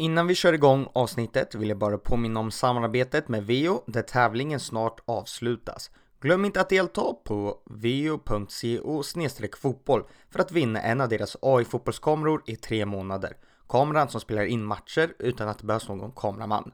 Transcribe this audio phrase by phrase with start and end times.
[0.00, 4.60] Innan vi kör igång avsnittet vill jag bara påminna om samarbetet med Veo där tävlingen
[4.60, 5.90] snart avslutas.
[6.20, 9.02] Glöm inte att delta på veo.co
[9.56, 13.36] fotboll för att vinna en av deras AI-fotbollskameror i tre månader.
[13.68, 16.72] Kameran som spelar in matcher utan att det behövs någon kameraman.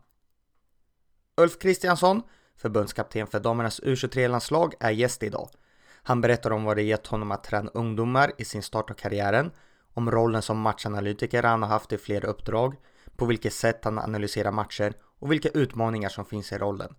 [1.36, 2.22] Ulf Kristiansson,
[2.56, 5.48] förbundskapten för damernas U23-landslag, är gäst idag.
[6.02, 9.50] Han berättar om vad det gett honom att träna ungdomar i sin start av karriären,
[9.94, 12.76] om rollen som matchanalytiker han har haft i flera uppdrag,
[13.16, 16.94] på vilket sätt han analyserar matcher och vilka utmaningar som finns i rollen.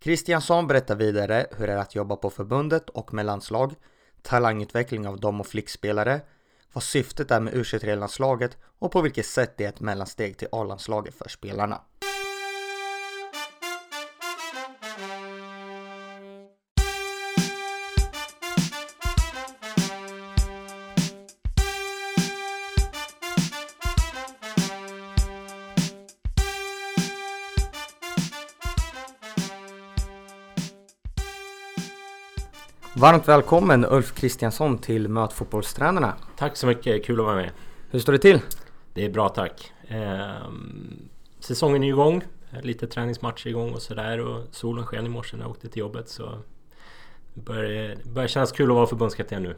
[0.00, 3.74] Kristiansson berättar vidare hur det är att jobba på förbundet och med landslag,
[4.22, 6.20] talangutveckling av dam och flickspelare,
[6.72, 11.14] vad syftet är med U23-landslaget och på vilket sätt det är ett mellansteg till A-landslaget
[11.14, 11.80] för spelarna.
[33.00, 36.14] Varmt välkommen Ulf Kristiansson till Möt fotbollstränarna.
[36.36, 37.50] Tack så mycket, kul att vara med.
[37.90, 38.40] Hur står det till?
[38.94, 39.72] Det är bra tack.
[39.88, 41.08] Ehm,
[41.40, 42.24] säsongen är igång.
[42.62, 46.08] Lite träningsmatcher igång och sådär och solen sken i morse när jag åkte till jobbet
[46.08, 46.38] så
[47.34, 49.56] det börjar, börjar kännas kul att vara förbundskapten nu.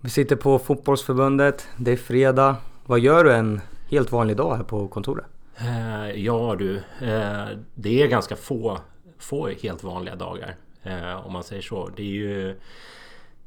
[0.00, 2.56] Vi sitter på fotbollsförbundet, det är fredag.
[2.86, 5.26] Vad gör du en helt vanlig dag här på kontoret?
[5.56, 8.78] Ehm, ja du, ehm, det är ganska få,
[9.18, 10.56] få helt vanliga dagar.
[10.82, 11.88] Eh, om man säger så.
[11.96, 12.56] Det är ju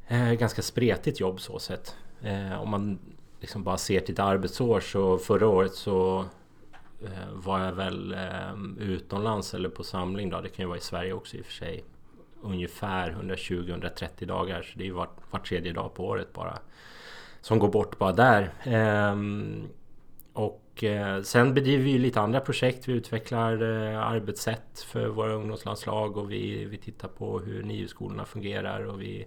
[0.08, 1.96] eh, ganska spretigt jobb så sett.
[2.22, 2.98] Eh, om man
[3.40, 6.24] liksom bara ser till ett arbetsår så förra året så
[7.02, 10.40] eh, var jag väl eh, utomlands eller på samling då.
[10.40, 11.84] Det kan ju vara i Sverige också i och för sig.
[12.42, 14.62] Ungefär 120-130 dagar.
[14.62, 16.58] Så det är ju var, var tredje dag på året bara.
[17.40, 18.52] Som går bort bara där.
[18.62, 19.68] Ehm,
[20.34, 22.88] och och eh, sen bedriver vi lite andra projekt.
[22.88, 28.84] Vi utvecklar eh, arbetssätt för våra ungdomslandslag och vi, vi tittar på hur NIU-skolorna fungerar
[28.84, 29.26] och vi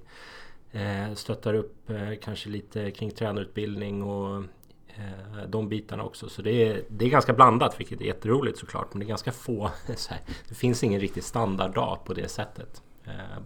[0.72, 4.44] eh, stöttar upp eh, kanske lite kring tränarutbildning och
[4.88, 6.30] eh, de bitarna också.
[6.30, 8.88] Så det är, det är ganska blandat vilket är jätteroligt såklart.
[8.94, 9.72] Men det är ganska få.
[10.50, 12.82] det finns ingen riktig standarddag på det sättet.
[13.06, 13.42] Eh,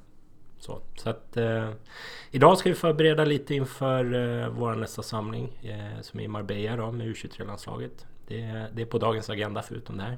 [0.61, 1.69] så, så att eh,
[2.31, 6.75] idag ska vi förbereda lite inför eh, vår nästa samling eh, som är i Marbella
[6.75, 8.05] då med U23-landslaget.
[8.27, 10.17] Det, det, är på dagens agenda förutom det här.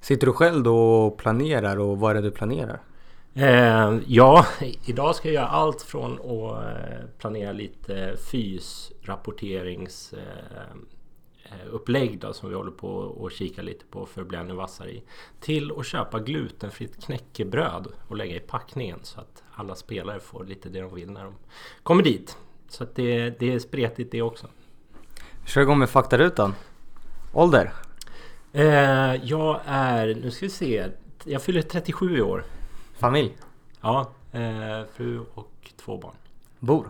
[0.00, 2.80] Sitter du själv då och planerar och vad är det du planerar?
[3.34, 4.46] Eh, ja,
[4.86, 10.76] idag ska jag göra allt från att eh, planera lite fys, rapporterings eh,
[11.70, 14.90] upplägg då, som vi håller på och kika lite på för att bli ännu vassare
[14.90, 15.02] i.
[15.40, 20.68] Till att köpa glutenfritt knäckebröd och lägga i packningen så att alla spelare får lite
[20.68, 21.34] det de vill när de
[21.82, 22.36] kommer dit.
[22.68, 24.46] Så att det, det är spretigt det också.
[25.46, 26.54] Kör igång med faktarutan.
[27.32, 27.72] Ålder?
[28.52, 30.88] Eh, jag är, nu ska vi se,
[31.24, 32.44] jag fyller 37 i år.
[32.98, 33.36] Familj?
[33.80, 36.14] Ja, eh, fru och två barn.
[36.58, 36.88] Bor?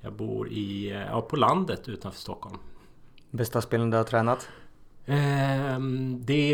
[0.00, 2.58] Jag bor i, eh, ja, på landet utanför Stockholm.
[3.34, 4.48] Bästa spelen du har tränat?
[5.06, 5.78] Eh,
[6.18, 6.52] det,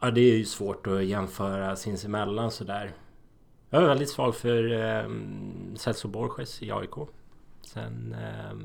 [0.00, 2.92] ja, det är ju svårt att jämföra sinsemellan sådär.
[3.70, 5.04] Jag är väldigt svag för eh,
[5.76, 6.94] Celso Borges i AIK.
[7.62, 8.56] Sen eh,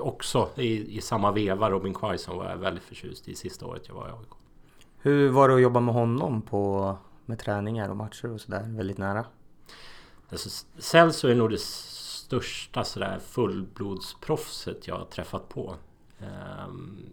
[0.00, 3.94] också i, i samma veva Robin Quaison var jag väldigt förtjust i sista året jag
[3.94, 4.30] var i AIK.
[4.98, 6.96] Hur var det att jobba med honom på,
[7.26, 9.24] med träningar och matcher och sådär väldigt nära?
[10.30, 11.58] Alltså, Celso är nog det
[12.26, 15.76] största sådär fullblodsproffset jag har träffat på.
[16.20, 17.08] Ehm,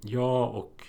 [0.00, 0.86] jag och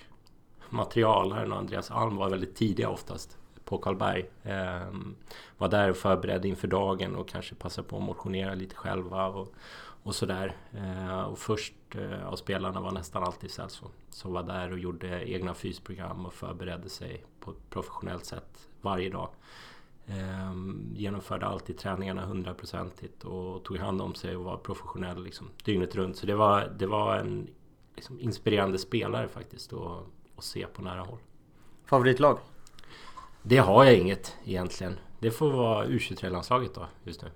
[0.69, 4.29] materialaren och Andreas Alm var väldigt tidiga oftast på Karlberg.
[4.43, 5.15] Ehm,
[5.57, 9.53] var där och förberedde inför dagen och kanske passade på att motionera lite själva och,
[10.03, 10.55] och sådär.
[10.77, 15.29] Ehm, och först eh, av spelarna var nästan alltid Celso som var där och gjorde
[15.29, 19.29] egna fysprogram och förberedde sig på ett professionellt sätt varje dag.
[20.07, 25.95] Ehm, genomförde alltid träningarna hundraprocentigt och tog hand om sig och var professionell liksom, dygnet
[25.95, 26.17] runt.
[26.17, 27.47] Så det var, det var en
[27.95, 30.03] liksom, inspirerande spelare faktiskt att,
[30.37, 31.19] att se på nära håll.
[31.85, 32.39] Favoritlag?
[33.41, 34.95] Det har jag inget egentligen.
[35.19, 37.31] Det får vara U23-landslaget då just nu.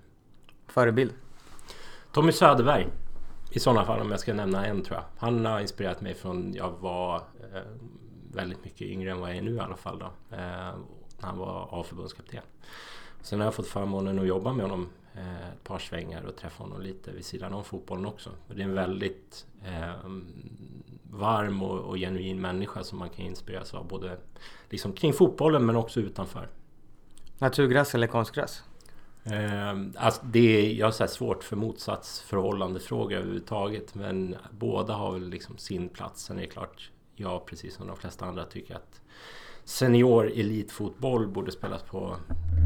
[0.67, 1.13] Förebild?
[2.11, 2.87] Tommy Söderberg.
[3.51, 5.05] I sådana fall om jag ska nämna en tror jag.
[5.17, 7.61] Han har inspirerat mig från jag var eh,
[8.31, 9.99] väldigt mycket yngre än vad jag är nu i alla fall.
[9.99, 10.35] Då.
[10.35, 10.73] Eh,
[11.21, 12.41] han var A-förbundskapten.
[13.21, 16.63] Sen har jag fått förmånen att jobba med honom eh, ett par svängar och träffa
[16.63, 18.29] honom lite vid sidan om fotbollen också.
[18.47, 20.09] Det är en väldigt eh,
[21.11, 24.17] varm och, och, genuin människa som man kan inspireras av både
[24.69, 26.47] liksom kring fotbollen men också utanför.
[27.37, 28.63] Naturgräs eller konstgräs?
[29.23, 33.95] Eh, alltså det är, jag har svårt för motsatsförhållande fråga överhuvudtaget.
[33.95, 36.23] Men båda har väl liksom sin plats.
[36.23, 39.01] Sen är det klart, jag precis som de flesta andra tycker att
[39.67, 42.15] senior elitfotboll borde spelas på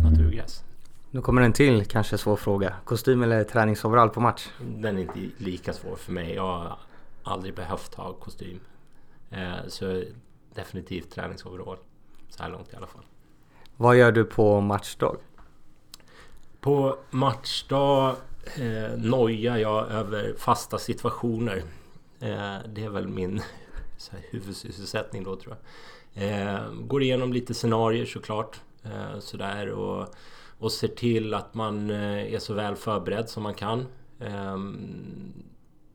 [0.04, 0.64] naturgräs.
[1.12, 2.76] Nu kommer en till kanske svår fråga.
[2.86, 4.50] Kostym eller träningsoverall på match?
[4.60, 6.34] Den är inte lika svår för mig.
[6.34, 6.78] Jag har
[7.24, 8.60] aldrig behövt ha kostym.
[9.30, 10.04] Eh, så
[10.54, 11.78] definitivt träningsoverall.
[12.30, 13.06] Så här långt i alla fall.
[13.78, 15.18] Vad gör du på matchdag?
[16.60, 18.16] På matchdag
[18.56, 21.64] eh, nojar jag över fasta situationer.
[22.20, 23.42] Eh, det är väl min
[23.98, 25.68] så här, huvudsysselsättning då tror jag.
[26.14, 28.62] Eh, går igenom lite scenarier såklart.
[28.84, 30.16] Eh, sådär och,
[30.58, 33.86] och ser till att man eh, är så väl förberedd som man kan.
[34.20, 34.58] Eh,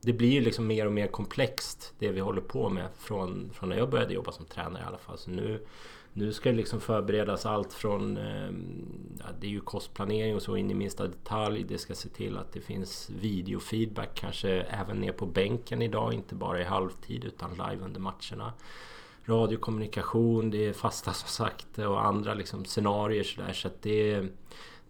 [0.01, 3.69] det blir ju liksom mer och mer komplext det vi håller på med från, från
[3.69, 5.19] när jag började jobba som tränare i alla fall.
[5.19, 5.67] Så nu,
[6.13, 10.57] nu ska det liksom förberedas allt från ehm, ja, Det är ju kostplanering och så
[10.57, 11.65] in i minsta detalj.
[11.69, 16.15] Det ska se till att det finns videofeedback kanske även ner på bänken idag.
[16.15, 18.53] Inte bara i halvtid utan live under matcherna.
[19.28, 23.52] Radiokommunikation, det är fasta som sagt och andra liksom scenarier sådär.
[23.52, 24.28] Så att det, är,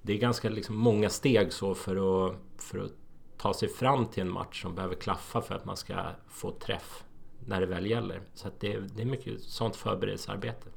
[0.02, 2.92] det är ganska liksom många steg så för att, för att
[3.38, 5.94] ta sig fram till en match som behöver klaffa för att man ska
[6.28, 7.04] få träff
[7.46, 8.22] när det väl gäller.
[8.34, 10.68] Så att det, det är mycket sånt förberedelsearbete.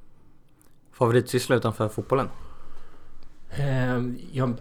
[0.91, 2.29] Favoritsyssla utanför fotbollen?
[3.51, 4.53] Ehm, jag,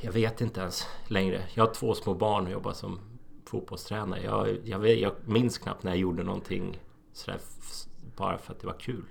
[0.00, 1.42] jag, vet inte ens längre.
[1.54, 3.00] Jag har två små barn och jobbar som
[3.44, 4.22] fotbollstränare.
[4.24, 6.80] Jag, jag, jag minns knappt när jag gjorde någonting
[7.12, 7.40] sådär
[8.18, 9.04] bara för att det var kul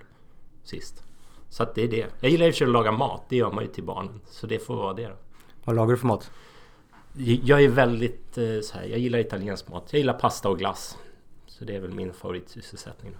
[0.62, 1.04] sist.
[1.48, 2.06] Så att det är det.
[2.20, 3.22] Jag gillar i och för sig att laga mat.
[3.28, 4.20] Det gör man ju till barnen.
[4.26, 5.14] Så det får vara det då.
[5.64, 6.30] Vad lagar du för mat?
[7.42, 9.88] Jag är väldigt eh, så här, Jag gillar italiensk mat.
[9.90, 10.98] Jag gillar pasta och glass.
[11.46, 13.16] Så det är väl min favoritsysselsättning.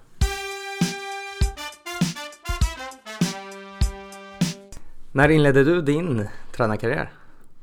[5.12, 7.12] När inledde du din tränarkarriär?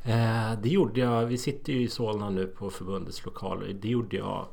[0.04, 1.26] Eh, det gjorde jag.
[1.26, 3.74] Vi sitter ju i Solna nu på förbundets lokaler.
[3.82, 4.48] Det gjorde jag.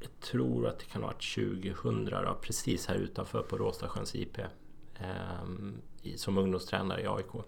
[0.00, 4.38] Jag tror att det kan ha varit 2000 då, precis här utanför på Råstasjöns IP.
[4.98, 7.44] Eh, som ungdomstränare i AIK.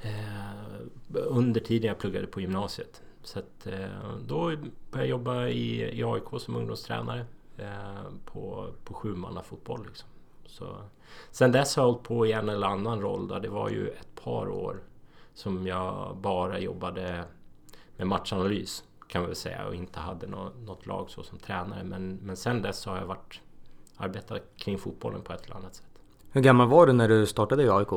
[0.00, 0.80] Eh,
[1.12, 3.02] under tiden jag pluggade på gymnasiet.
[3.22, 7.26] Så att, eh, då började jag jobba i, i AIK som ungdomstränare
[7.56, 9.86] eh, på, på sjumannafotboll.
[9.86, 10.08] Liksom.
[10.46, 10.76] Så,
[11.30, 13.28] sen dess har jag hållit på i en eller annan roll.
[13.28, 13.38] Då.
[13.38, 14.82] Det var ju ett par år
[15.34, 17.24] som jag bara jobbade
[17.96, 21.84] med matchanalys kan man väl säga och inte hade något, något lag så som tränare.
[21.84, 23.40] Men, men sen dess har jag varit
[23.96, 25.86] arbetat kring fotbollen på ett eller annat sätt.
[26.30, 27.92] Hur gammal var du när du startade i AIK?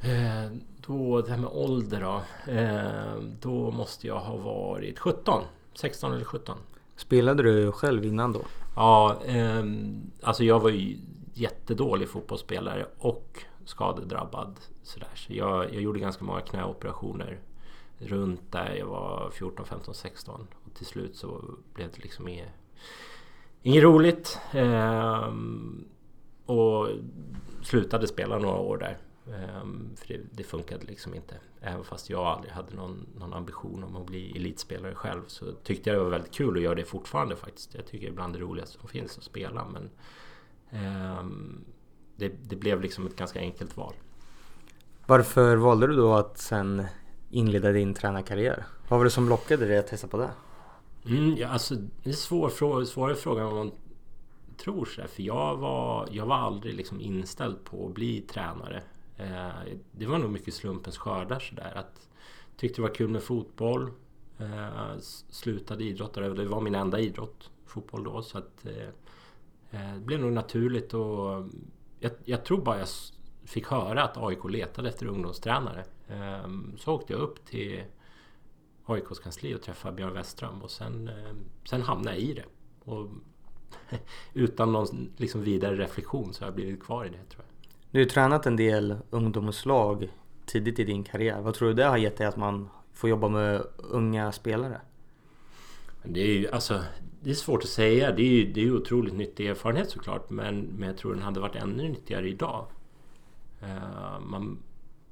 [0.00, 0.52] Eh,
[0.86, 2.22] då, det här med ålder då.
[2.52, 5.42] Eh, då måste jag ha varit 17.
[5.74, 6.58] 16 eller 17.
[6.96, 8.40] Spelade du själv innan då?
[8.76, 9.64] Ja, eh,
[10.22, 10.96] alltså jag var ju
[11.34, 14.56] jättedålig fotbollsspelare och skadedrabbad.
[14.82, 15.08] Sådär.
[15.14, 17.38] Så jag, jag gjorde ganska många knäoperationer
[18.02, 20.46] runt där jag var 14, 15, 16.
[20.64, 21.44] Och till slut så
[21.74, 22.52] blev det liksom inget,
[23.62, 24.38] inget roligt.
[24.52, 25.32] Eh,
[26.46, 26.88] och
[27.62, 28.98] slutade spela några år där.
[29.26, 31.34] Um, för det, det, funkade liksom inte.
[31.60, 35.90] Även fast jag aldrig hade någon, någon, ambition om att bli elitspelare själv så tyckte
[35.90, 37.74] jag det var väldigt kul att göra det fortfarande faktiskt.
[37.74, 39.90] Jag tycker det är bland det roligaste som finns att spela men
[41.18, 41.64] um,
[42.16, 43.94] det, det, blev liksom ett ganska enkelt val.
[45.06, 46.86] Varför valde du då att sen
[47.32, 48.64] inleda din tränarkarriär?
[48.88, 50.30] Vad var det som lockade dig att testa på det?
[51.06, 53.72] Mm, ja, alltså, det är en svår fråga, svårare fråga än man
[54.56, 55.08] tror sig.
[55.08, 58.82] För jag var, jag var aldrig liksom inställd på att bli tränare.
[59.16, 61.72] Eh, det var nog mycket slumpens skördar sådär.
[61.74, 62.08] Att
[62.56, 63.90] tyckte det var kul med fotboll.
[64.38, 64.98] Eh,
[65.30, 68.22] slutade idrotta, det var min enda idrott, fotboll då.
[68.22, 68.88] Så att eh,
[69.70, 71.48] eh, det blev nog naturligt och
[72.00, 72.88] jag, jag, tror bara jag
[73.44, 75.84] fick höra att AIK letade efter ungdomstränare.
[76.76, 77.82] Så åkte jag upp till
[78.86, 81.10] AIKs kansli och träffade Björn Westström och sen,
[81.64, 82.44] sen hamnade jag i det.
[82.84, 83.08] Och
[84.32, 87.70] utan någon liksom vidare reflektion så har jag blivit kvar i det tror jag.
[87.90, 90.12] Du har tränat en del ungdomslag
[90.46, 91.40] tidigt i din karriär.
[91.40, 94.80] Vad tror du det har gett dig att man får jobba med unga spelare?
[96.04, 96.80] Det är ju alltså
[97.20, 98.12] Det är svårt att säga.
[98.12, 100.30] Det är ju det är otroligt nyttig erfarenhet såklart.
[100.30, 102.66] Men, men jag tror den hade varit ännu nyttigare idag.
[103.62, 104.58] Eh, man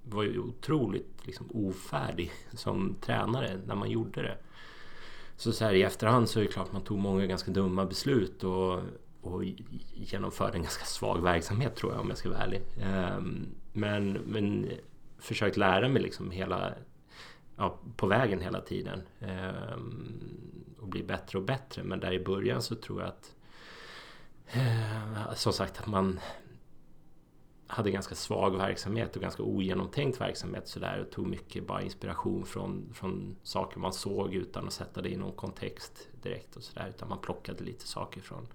[0.02, 4.38] var ju otroligt liksom, ofärdig som tränare när man gjorde det.
[5.36, 7.86] Så, så här i efterhand så är det klart att man tog många ganska dumma
[7.86, 8.80] beslut och
[9.22, 9.44] och
[9.94, 12.62] genomförde en ganska svag verksamhet tror jag om jag ska vara ärlig.
[12.82, 14.70] Ehm, men, men
[15.18, 16.74] försökt lära mig liksom hela
[17.56, 20.20] ja, på vägen hela tiden ehm,
[20.80, 21.82] och bli bättre och bättre.
[21.82, 23.34] Men där i början så tror jag att
[24.46, 26.20] eh, som sagt att man
[27.70, 32.88] hade ganska svag verksamhet och ganska ogenomtänkt verksamhet sådär och tog mycket bara inspiration från,
[32.94, 37.08] från saker man såg utan att sätta det i någon kontext direkt och sådär utan
[37.08, 38.48] man plockade lite saker från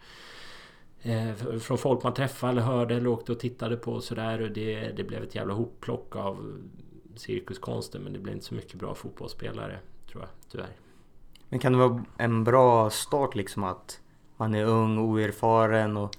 [1.02, 4.52] eh, från folk man träffade eller hörde eller åkte och tittade på och sådär och
[4.52, 6.62] det, det blev ett jävla hopplock av
[7.16, 9.80] cirkuskonsten men det blev inte så mycket bra fotbollsspelare
[10.12, 10.76] tror jag tyvärr.
[11.50, 14.02] Men kan det vara en bra start liksom att
[14.38, 16.16] man är ung, oerfaren och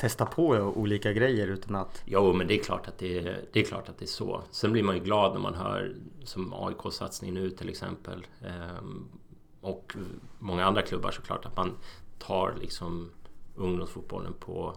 [0.00, 2.02] testa på olika grejer utan att...
[2.04, 4.42] Jo, men det är klart att det är, det är klart att det är så.
[4.50, 8.26] Sen blir man ju glad när man hör som AIK-satsning nu till exempel.
[8.44, 9.08] Ehm,
[9.60, 9.96] och
[10.38, 11.72] många andra klubbar såklart att man
[12.18, 13.10] tar liksom
[13.56, 14.74] ungdomsfotbollen på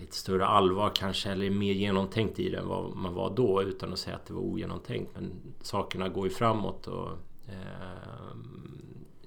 [0.00, 3.92] lite större allvar kanske eller mer genomtänkt i det än vad man var då utan
[3.92, 5.10] att säga att det var ogenomtänkt.
[5.14, 7.10] Men sakerna går ju framåt och
[7.46, 8.36] eh,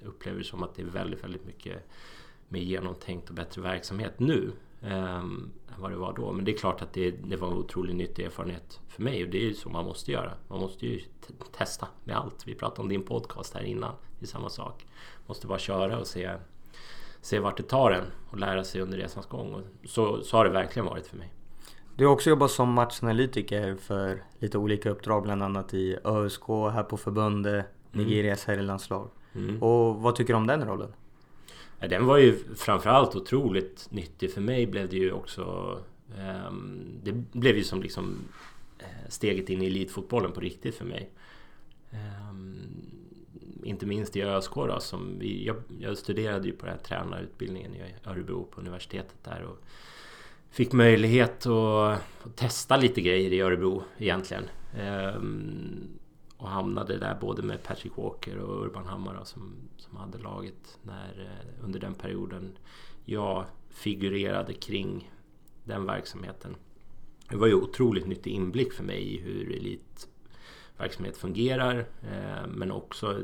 [0.05, 1.87] upplever som att det är väldigt, väldigt mycket
[2.47, 4.51] mer genomtänkt och bättre verksamhet nu
[4.81, 6.31] eh, än vad det var då.
[6.31, 9.29] Men det är klart att det, det var en otroligt nyttig erfarenhet för mig och
[9.29, 10.31] det är ju så man måste göra.
[10.47, 11.01] Man måste ju
[11.57, 12.47] testa med allt.
[12.47, 13.93] Vi pratade om din podcast här innan.
[14.19, 14.85] Det är samma sak.
[15.27, 16.31] Måste bara köra och se,
[17.21, 19.53] se vart det tar en och lära sig under resans gång.
[19.53, 21.33] Och så, så har det verkligen varit för mig.
[21.95, 26.83] Du har också jobbat som matchanalytiker för lite olika uppdrag, bland annat i ÖSK, här
[26.83, 28.05] på förbundet, mm.
[28.05, 29.09] Nigerias herrlandslag.
[29.35, 29.63] Mm.
[29.63, 30.93] Och vad tycker du om den rollen?
[31.79, 34.33] Den var ju framförallt otroligt nyttig.
[34.33, 35.77] För mig blev det ju också...
[36.17, 38.17] Ehm, det blev ju som liksom
[38.79, 41.09] eh, steget in i elitfotbollen på riktigt för mig.
[41.91, 42.57] Ehm,
[43.63, 47.75] inte minst i ÖSK då, som vi, jag, jag, studerade ju på den här tränarutbildningen
[47.75, 49.57] i Örebro på universitetet där och
[50.49, 54.43] fick möjlighet att, att testa lite grejer i Örebro egentligen.
[54.77, 55.87] Ehm,
[56.37, 61.21] och hamnade där både med Patrick Walker och Urban Hammar som, som hade laget när,
[61.21, 62.57] eh, under den perioden
[63.05, 65.11] jag figurerade kring
[65.63, 66.55] den verksamheten.
[67.29, 73.23] Det var ju otroligt nyttig inblick för mig i hur elitverksamhet fungerar eh, men också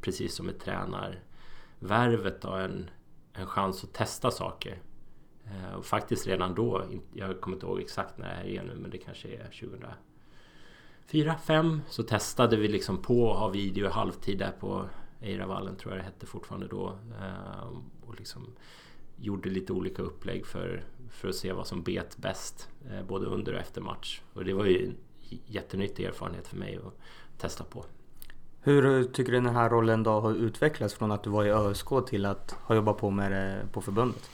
[0.00, 2.90] precis som med tränarvärvet då, en,
[3.32, 4.82] en chans att testa saker.
[5.44, 8.74] Eh, och faktiskt redan då, jag kommer inte ihåg exakt när det här är nu
[8.74, 9.84] men det kanske är 2000
[11.12, 14.84] fyra, fem så testade vi liksom på att ha video i halvtid där på
[15.20, 16.88] Eiravallen tror jag det hette fortfarande då.
[17.20, 17.68] Eh,
[18.06, 18.46] och liksom
[19.16, 23.52] gjorde lite olika upplägg för, för att se vad som bet bäst eh, både under
[23.52, 24.20] och efter match.
[24.32, 24.96] Och det var ju en
[25.46, 26.98] jättenyttig erfarenhet för mig att
[27.40, 27.84] testa på.
[28.60, 31.88] Hur tycker du den här rollen då har utvecklats från att du var i ÖSK
[32.06, 34.30] till att ha jobbat på med det på förbundet?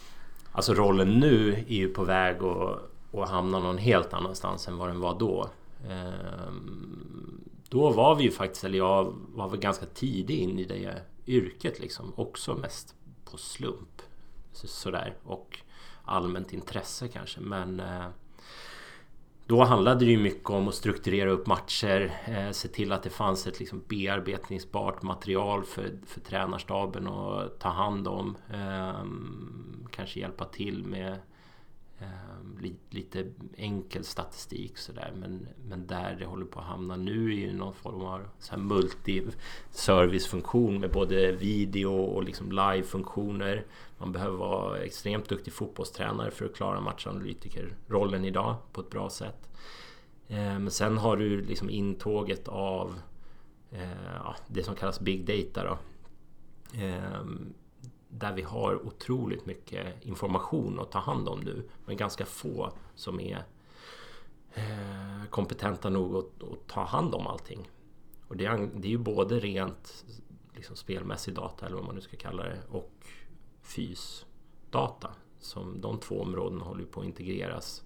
[0.52, 2.78] Alltså rollen nu är ju på väg att,
[3.12, 5.50] att hamna någon helt annanstans än vad den var då.
[5.88, 11.02] Ehm, då var vi ju faktiskt, eller jag var väl ganska tidig in i det
[11.26, 12.12] yrket liksom.
[12.16, 12.94] Också mest
[13.24, 14.02] på slump.
[14.52, 15.16] Sådär.
[15.24, 15.58] Och
[16.04, 17.40] allmänt intresse kanske.
[17.40, 18.06] Men eh,
[19.46, 23.10] då handlade det ju mycket om att strukturera upp matcher, eh, se till att det
[23.10, 28.36] fanns ett liksom bearbetningsbart material för, för tränarstaben att ta hand om.
[28.52, 29.04] Eh,
[29.90, 31.18] kanske hjälpa till med
[32.00, 32.58] Ehm,
[32.90, 33.26] lite
[33.56, 35.12] enkel statistik sådär.
[35.16, 38.20] Men, men där det håller på att hamna nu är ju någon form av
[38.56, 43.66] multi-servicefunktion med både video och liksom live-funktioner.
[43.98, 49.48] Man behöver vara extremt duktig fotbollstränare för att klara matchanalytikerrollen idag på ett bra sätt.
[50.28, 53.00] Ehm, men sen har du liksom intåget av
[53.70, 55.64] eh, ja, det som kallas Big Data.
[55.64, 55.78] Då.
[56.82, 57.54] Ehm,
[58.08, 61.68] där vi har otroligt mycket information att ta hand om nu.
[61.86, 63.44] Men ganska få som är
[64.54, 67.70] eh, kompetenta nog att, att, ta hand om allting.
[68.28, 70.04] Och det är, det är ju både rent
[70.54, 72.92] liksom spelmässig data eller vad man nu ska kalla det och
[73.62, 75.10] fysdata.
[75.40, 77.82] Som de två områdena håller på att integreras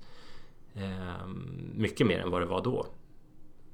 [0.74, 1.26] eh,
[1.74, 2.86] mycket mer än vad det var då.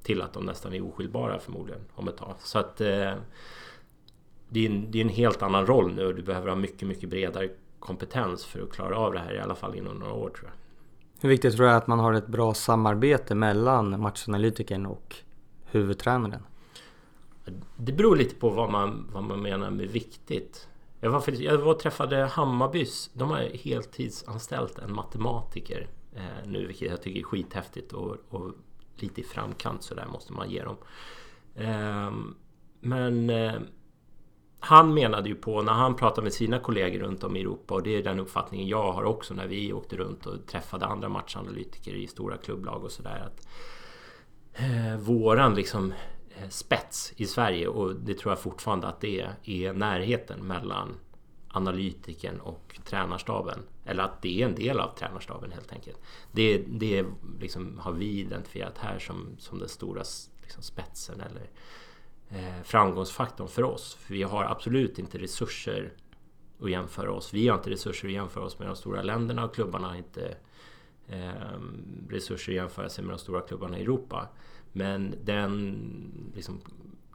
[0.03, 2.35] Till att de nästan är oskiljbara förmodligen om ett tag.
[2.39, 3.15] Så att eh,
[4.49, 6.89] det är, en, det är en helt annan roll nu och du behöver ha mycket,
[6.89, 10.31] mycket bredare kompetens för att klara av det här i alla fall inom några år
[10.31, 10.53] tror jag.
[11.21, 15.17] Hur viktigt tror du att man har ett bra samarbete mellan matchanalytikern och
[15.65, 16.43] huvudtränaren?
[17.77, 20.69] Det beror lite på vad man, vad man menar med viktigt.
[21.01, 23.11] Jag var, jag var och träffade Hammarbys.
[23.15, 28.53] De har heltidsanställt en matematiker eh, nu, vilket jag tycker är skithäftigt och, och
[28.97, 30.77] lite i framkant så där måste man ge dem.
[31.55, 32.13] Eh,
[32.81, 33.55] men eh,
[34.61, 37.83] han menade ju på när han pratade med sina kollegor runt om i Europa och
[37.83, 41.93] det är den uppfattningen jag har också när vi åkte runt och träffade andra matchanalytiker
[41.93, 43.49] i stora klubblag och sådär att
[44.53, 45.93] eh, våran liksom
[46.37, 50.97] eh, spets i Sverige och det tror jag fortfarande att det är, är närheten mellan
[51.49, 53.63] analytiken och tränarstaben.
[53.85, 55.99] Eller att det är en del av tränarstaben helt enkelt.
[56.33, 57.05] Det, det
[57.41, 60.03] liksom har vi identifierat här som, som den stora
[60.43, 61.49] liksom spetsen eller eh,
[62.31, 63.95] Eh, framgångsfaktorn för oss.
[63.95, 65.93] För vi har absolut inte resurser
[66.61, 67.35] att jämföra oss.
[67.35, 70.37] Vi har inte resurser att jämföra oss med de stora länderna och klubbarna har inte
[71.09, 71.59] eh,
[72.09, 74.29] resurser att jämföra sig med de stora klubbarna i Europa.
[74.73, 76.61] Men den liksom,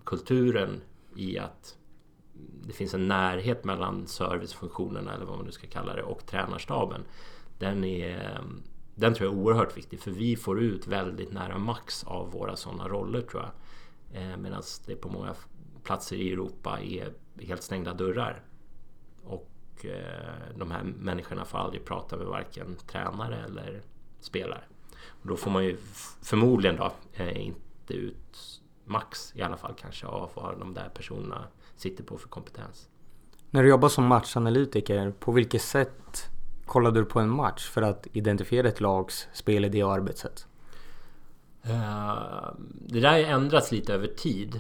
[0.06, 0.82] kulturen
[1.16, 1.78] i att
[2.68, 7.02] det finns en närhet mellan servicefunktionerna eller vad man nu ska kalla det och tränarstaben.
[7.58, 8.42] Den, är,
[8.96, 12.56] den tror jag är oerhört viktig för vi får ut väldigt nära max av våra
[12.56, 13.52] sådana roller tror jag.
[14.14, 15.36] Eh, Medan det på många
[15.84, 18.44] platser i Europa är helt stängda dörrar.
[19.24, 23.82] Och eh, de här människorna får aldrig prata med varken tränare eller
[24.20, 24.64] spelare.
[25.08, 25.78] Och då får man ju
[26.22, 31.48] förmodligen då eh, inte ut max i alla fall kanske av vad de där personerna
[31.76, 32.90] sitter på för kompetens.
[33.50, 36.30] När du jobbar som matchanalytiker, på vilket sätt
[36.66, 40.48] kollar du på en match för att identifiera ett lags spelidé och arbetssätt?
[41.64, 44.60] Eh, det där har ändrats lite över tid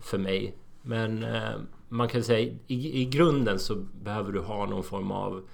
[0.00, 0.56] för mig.
[0.82, 1.54] Men eh,
[1.88, 5.48] man kan säga i, i grunden så behöver du ha någon form av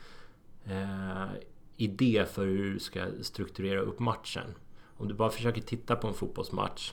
[0.65, 1.27] eh,
[1.77, 4.55] idé för hur du ska strukturera upp matchen.
[4.97, 6.93] Om du bara försöker titta på en fotbollsmatch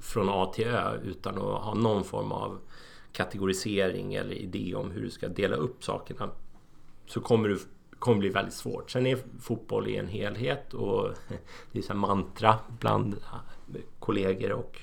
[0.00, 2.58] från A till Ö utan att ha någon form av
[3.12, 6.30] kategorisering eller idé om hur du ska dela upp sakerna
[7.06, 7.58] så kommer du
[8.02, 8.90] kommer bli väldigt svårt.
[8.90, 11.08] Sen är fotboll i en helhet och
[11.72, 13.16] det är så mantra bland
[13.98, 14.78] kollegor och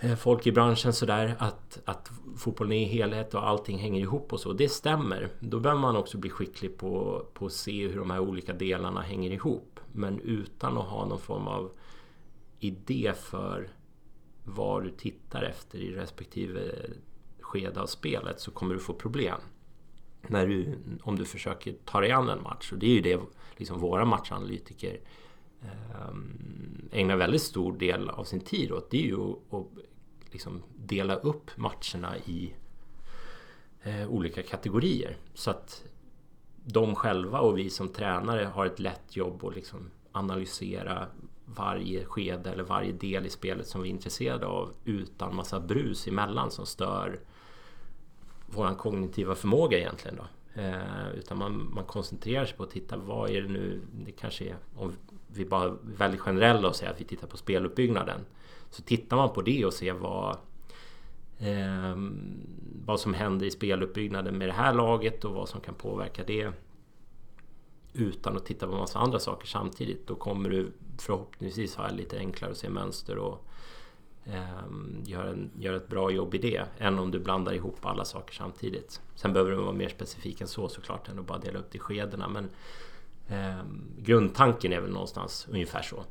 [0.00, 4.32] eh, folk i branschen sådär att, att fotbollen är i helhet och allting hänger ihop
[4.32, 4.52] och så.
[4.52, 5.28] Det stämmer.
[5.40, 9.00] Då behöver man också bli skicklig på, på att se hur de här olika delarna
[9.00, 9.80] hänger ihop.
[9.92, 11.70] Men utan att ha någon form av
[12.58, 13.68] idé för
[14.44, 16.72] vad du tittar efter i respektive
[17.40, 19.40] skede av spelet så kommer du få problem.
[20.26, 22.72] När du, om du försöker ta dig an en match.
[22.72, 23.20] Och det är ju det
[23.56, 25.00] liksom våra matchanalytiker
[25.62, 26.14] eh,
[26.92, 28.90] ägnar väldigt stor del av sin tid åt.
[28.90, 29.66] Det är ju att
[30.30, 32.54] liksom dela upp matcherna i
[33.82, 35.16] eh, olika kategorier.
[35.34, 35.84] Så att
[36.64, 41.06] de själva och vi som tränare har ett lätt jobb att liksom analysera
[41.44, 46.08] varje skede eller varje del i spelet som vi är intresserade av utan massa brus
[46.08, 47.20] emellan som stör
[48.50, 50.24] våran kognitiva förmåga egentligen då.
[50.60, 54.44] Eh, utan man, man koncentrerar sig på att titta vad är det nu, det kanske
[54.44, 54.92] är om
[55.26, 58.20] vi bara är väldigt generella och säger att vi tittar på speluppbyggnaden.
[58.70, 60.36] Så tittar man på det och ser vad
[61.38, 61.96] eh,
[62.84, 66.52] vad som händer i speluppbyggnaden med det här laget och vad som kan påverka det
[67.92, 70.06] utan att titta på massa andra saker samtidigt.
[70.06, 73.49] Då kommer du förhoppningsvis ha lite enklare att se mönster och
[74.24, 78.04] Ehm, gör, en, gör ett bra jobb i det än om du blandar ihop alla
[78.04, 79.00] saker samtidigt.
[79.14, 81.76] Sen behöver du vara mer specifik än så såklart än att bara dela upp det
[81.76, 82.50] i skedena men
[83.28, 83.64] eh,
[83.98, 86.04] grundtanken är väl någonstans ungefär så.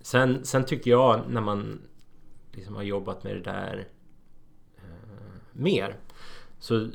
[0.00, 1.80] Sen, sen tycker jag när man
[2.52, 3.88] liksom har jobbat med det där
[4.76, 5.96] eh, mer
[6.58, 6.88] så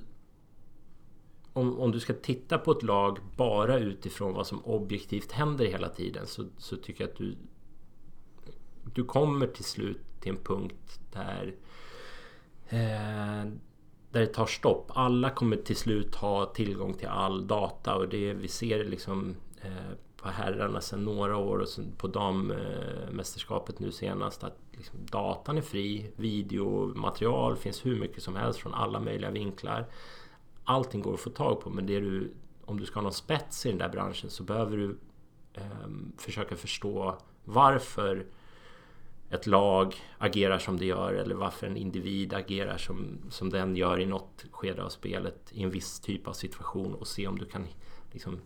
[1.53, 5.89] om, om du ska titta på ett lag bara utifrån vad som objektivt händer hela
[5.89, 7.35] tiden så, så tycker jag att du
[8.83, 11.55] du kommer till slut till en punkt där
[12.69, 13.51] eh,
[14.11, 14.91] där det tar stopp.
[14.95, 19.95] Alla kommer till slut ha tillgång till all data och det vi ser liksom eh,
[20.17, 21.67] på herrarna sedan några år och
[21.97, 26.11] på dammästerskapet nu senast att liksom, datan är fri.
[26.15, 29.87] Videomaterial finns hur mycket som helst från alla möjliga vinklar
[30.63, 32.33] allting går att få tag på men det du,
[32.65, 34.97] om du ska ha någon spets i den där branschen så behöver du
[35.53, 35.63] eh,
[36.17, 38.25] försöka förstå varför
[39.31, 43.99] ett lag agerar som det gör eller varför en individ agerar som, som den gör
[43.99, 47.45] i något skede av spelet i en viss typ av situation och se om du
[47.45, 47.67] kan
[48.11, 48.39] liksom,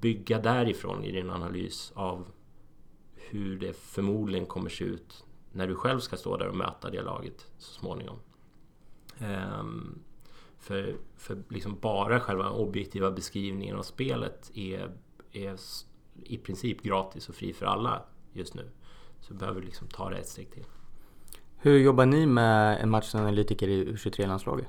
[0.00, 2.26] bygga därifrån i din analys av
[3.14, 7.02] hur det förmodligen kommer se ut när du själv ska stå där och möta det
[7.02, 8.18] laget så småningom.
[9.60, 10.02] Um,
[10.58, 14.96] för, för liksom bara själva objektiva beskrivningen av spelet är,
[15.32, 15.56] är
[16.24, 18.02] i princip gratis och fri för alla
[18.32, 18.70] just nu.
[19.20, 20.64] Så behöver vi liksom ta det ett steg till.
[21.58, 24.66] Hur jobbar ni med en matchanalytiker i U23-landslaget?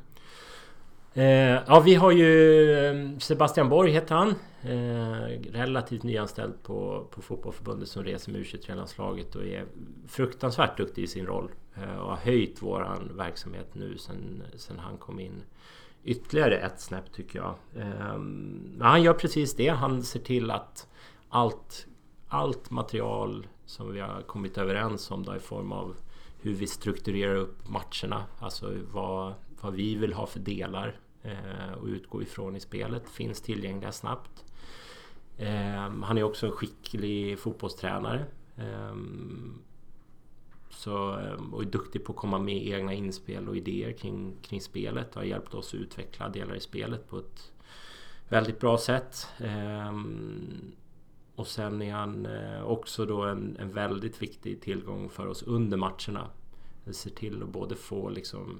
[1.13, 1.25] Eh,
[1.67, 4.35] ja, vi har ju eh, Sebastian Borg heter han.
[4.61, 9.65] Eh, relativt nyanställd på, på Fotbollförbundet som reser med U23-landslaget och är
[10.07, 11.51] fruktansvärt duktig i sin roll.
[11.75, 15.43] Eh, och har höjt våran verksamhet nu sen, sen han kom in
[16.03, 17.55] ytterligare ett snäpp tycker jag.
[18.15, 19.67] Um, han gör precis det.
[19.67, 20.87] Han ser till att
[21.29, 21.87] allt,
[22.33, 25.95] allt material som vi har kommit överens om då i form av
[26.41, 28.25] hur vi strukturerar upp matcherna.
[28.39, 33.41] Alltså vad vad vi vill ha för delar eh, och utgå ifrån i spelet finns
[33.41, 34.45] tillgängliga snabbt.
[35.37, 38.25] Eh, han är också en skicklig fotbollstränare.
[38.57, 38.95] Eh,
[40.69, 44.61] så, ehm, och är duktig på att komma med egna inspel och idéer kring, kring
[44.61, 47.51] spelet och har hjälpt oss att utveckla delar i spelet på ett
[48.29, 49.27] väldigt bra sätt.
[49.37, 50.71] Ehm,
[51.41, 55.77] och sen är han eh, också då en, en väldigt viktig tillgång för oss under
[55.77, 56.29] matcherna.
[56.83, 58.59] Vi ser till att både få liksom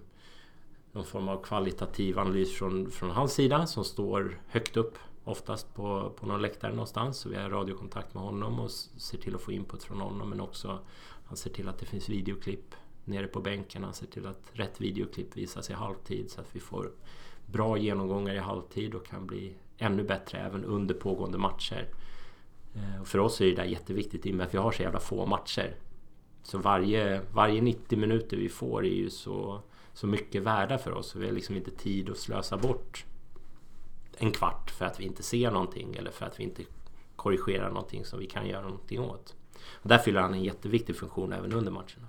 [0.92, 6.14] någon form av kvalitativ analys från, från hans sida som står högt upp oftast på,
[6.20, 7.18] på någon läktare någonstans.
[7.18, 10.42] Så vi har radiokontakt med honom och ser till att få input från honom men
[10.42, 10.80] också
[11.26, 13.84] han ser till att det finns videoklipp nere på bänken.
[13.84, 16.92] Han ser till att rätt videoklipp visas i halvtid så att vi får
[17.46, 21.88] bra genomgångar i halvtid och kan bli ännu bättre även under pågående matcher.
[23.02, 25.00] Och för oss är det där jätteviktigt i och med att vi har så jävla
[25.00, 25.76] få matcher.
[26.44, 29.62] Så varje, varje 90 minuter vi får är ju så,
[29.94, 31.16] så mycket värda för oss.
[31.16, 33.06] vi har liksom inte tid att slösa bort
[34.18, 36.64] en kvart för att vi inte ser någonting eller för att vi inte
[37.16, 39.36] korrigerar någonting som vi kan göra någonting åt.
[39.72, 42.08] Och där fyller han en jätteviktig funktion även under matcherna.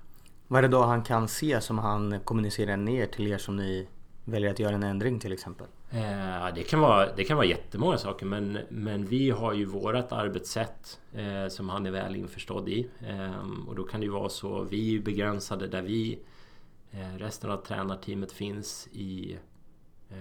[0.49, 3.89] Vad är det då han kan se som han kommunicerar ner till er som ni
[4.25, 5.67] väljer att göra en ändring till exempel?
[5.91, 10.13] Eh, det, kan vara, det kan vara jättemånga saker men, men vi har ju vårat
[10.13, 12.89] arbetssätt eh, som han är väl införstådd i.
[13.09, 16.19] Eh, och då kan det ju vara så, vi är ju begränsade där vi
[16.91, 19.39] eh, resten av tränarteamet finns i
[20.11, 20.17] eh,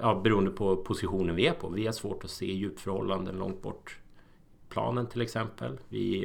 [0.00, 1.68] ja, beroende på positionen vi är på.
[1.68, 3.98] Vi har svårt att se djupförhållanden långt bort
[4.68, 5.78] planen till exempel.
[5.88, 6.24] Vi,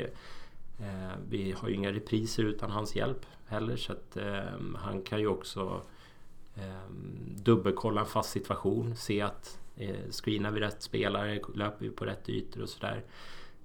[0.80, 4.42] eh, vi har ju inga repriser utan hans hjälp heller så att eh,
[4.76, 5.82] han kan ju också
[6.56, 12.06] Ehm, dubbelkolla en fast situation, se att eh, screenar vi rätt spelare, löper vi på
[12.06, 13.04] rätt ytor och sådär.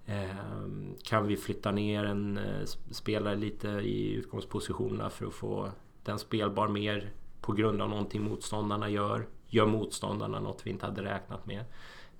[0.06, 5.70] Ehm, kan vi flytta ner en eh, spelare lite i utgångspositionerna för att få
[6.02, 9.26] den spelbar mer på grund av någonting motståndarna gör?
[9.46, 11.64] Gör motståndarna något vi inte hade räknat med?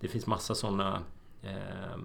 [0.00, 1.02] Det finns massa sådana
[1.42, 1.98] eh,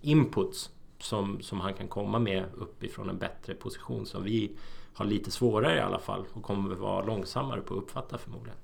[0.00, 0.70] inputs
[1.02, 4.56] som, som han kan komma med uppifrån en bättre position som vi
[4.94, 8.58] har lite svårare i alla fall och kommer vara långsammare på att uppfatta förmodligen.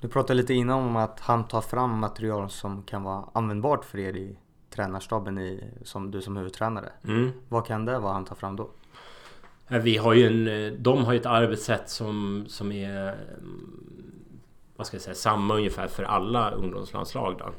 [0.00, 3.98] Du pratade lite innan om att han tar fram material som kan vara användbart för
[3.98, 4.38] er i
[4.70, 6.92] tränarstaben i, som du som huvudtränare.
[7.04, 7.30] Mm.
[7.48, 8.70] Vad kan det vara han tar fram då?
[9.68, 13.82] Vi har ju en, de har ju ett arbetssätt som, som är mm,
[14.76, 17.52] vad ska jag säga, samma ungefär för alla ungdomslandslag då,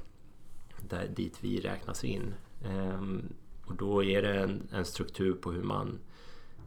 [0.89, 2.33] där, dit vi räknas in.
[3.65, 5.99] Och då är det en, en struktur på hur man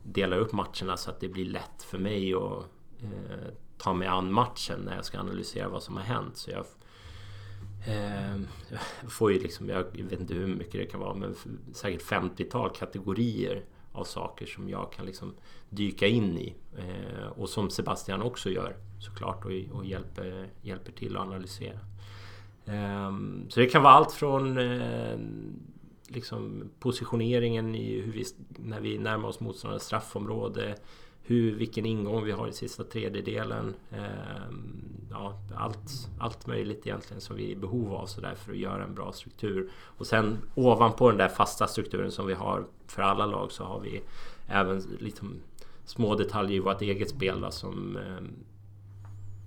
[0.03, 2.65] delar upp matcherna så att det blir lätt för mig att
[3.03, 6.37] eh, ta mig an matchen när jag ska analysera vad som har hänt.
[6.37, 6.67] Så jag,
[7.87, 8.37] eh,
[8.71, 8.81] jag
[9.11, 11.35] får ju liksom, jag vet inte hur mycket det kan vara, men
[11.73, 15.35] säkert 50-tal kategorier av saker som jag kan liksom
[15.69, 16.55] dyka in i.
[16.79, 21.79] Eh, och som Sebastian också gör såklart och, och hjälper, hjälper till att analysera.
[22.65, 23.13] Eh,
[23.49, 25.19] så det kan vara allt från eh,
[26.09, 30.77] liksom positioneringen i hur vi, när vi närmar oss motståndarens straffområde.
[31.23, 33.75] Hur, vilken ingång vi har i sista tredjedelen.
[33.91, 34.53] Eh,
[35.11, 38.59] ja, allt, allt möjligt egentligen som vi är i behov av så där för att
[38.59, 39.71] göra en bra struktur.
[39.75, 43.81] Och sen ovanpå den där fasta strukturen som vi har för alla lag så har
[43.81, 44.03] vi
[44.49, 45.35] även liksom
[45.85, 48.27] små detaljer i vårt eget spel då, som, eh,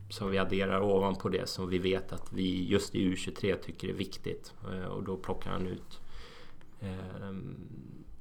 [0.10, 3.94] som vi adderar ovanpå det som vi vet att vi just i U23 tycker är
[3.94, 4.54] viktigt.
[4.72, 6.00] Eh, och då plockar han ut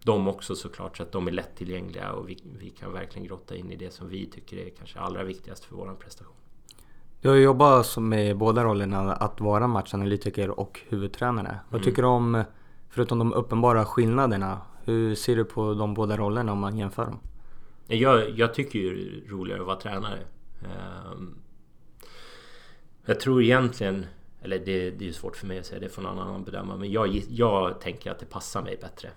[0.05, 3.73] de också såklart så att de är lättillgängliga och vi, vi kan verkligen grotta in
[3.73, 6.35] i det som vi tycker är kanske allra viktigast för våran prestation.
[7.21, 11.59] Du har jobbat med båda rollerna, att vara matchanalytiker och huvudtränare.
[11.69, 11.85] Vad mm.
[11.85, 12.45] tycker du om,
[12.89, 17.19] förutom de uppenbara skillnaderna, hur ser du på de båda rollerna om man jämför dem?
[17.87, 20.19] Jag, jag tycker ju det är roligare att vara tränare.
[20.65, 21.35] Ehm,
[23.05, 24.07] jag tror egentligen
[24.43, 26.77] eller det, det är svårt för mig att säga, det får någon annan bedöma.
[26.77, 29.11] Men jag, jag tänker att det passar mig bättre.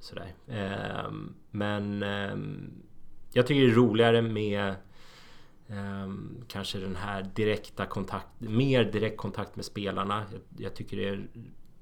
[0.00, 0.34] Sådär.
[0.46, 1.10] Eh,
[1.50, 2.36] men eh,
[3.32, 4.68] jag tycker det är roligare med
[5.68, 6.12] eh,
[6.48, 10.24] kanske den här direkta kontakt, mer direkt kontakt med spelarna.
[10.32, 11.28] Jag, jag tycker det är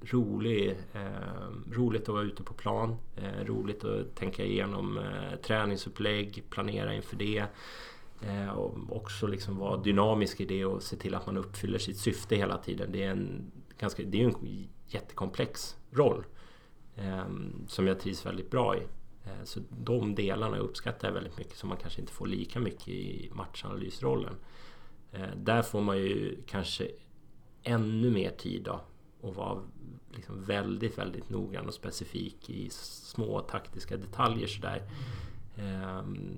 [0.01, 2.97] rolig, eh, roligt att vara ute på plan.
[3.15, 7.45] Eh, roligt att tänka igenom eh, träningsupplägg, planera inför det.
[8.21, 11.97] Eh, och också liksom vara dynamisk i det och se till att man uppfyller sitt
[11.97, 12.91] syfte hela tiden.
[12.91, 16.25] Det är en, ganska, det är en jättekomplex roll
[16.95, 17.25] eh,
[17.67, 18.81] som jag trivs väldigt bra i.
[19.23, 22.87] Eh, så de delarna uppskattar jag väldigt mycket som man kanske inte får lika mycket
[22.87, 24.35] i matchanalysrollen.
[25.35, 26.87] Där får man ju kanske
[27.63, 28.81] ännu mer tid då
[29.21, 29.61] och vara
[30.15, 34.77] liksom väldigt, väldigt noggrann och specifik i små taktiska detaljer sådär.
[34.77, 35.24] Mm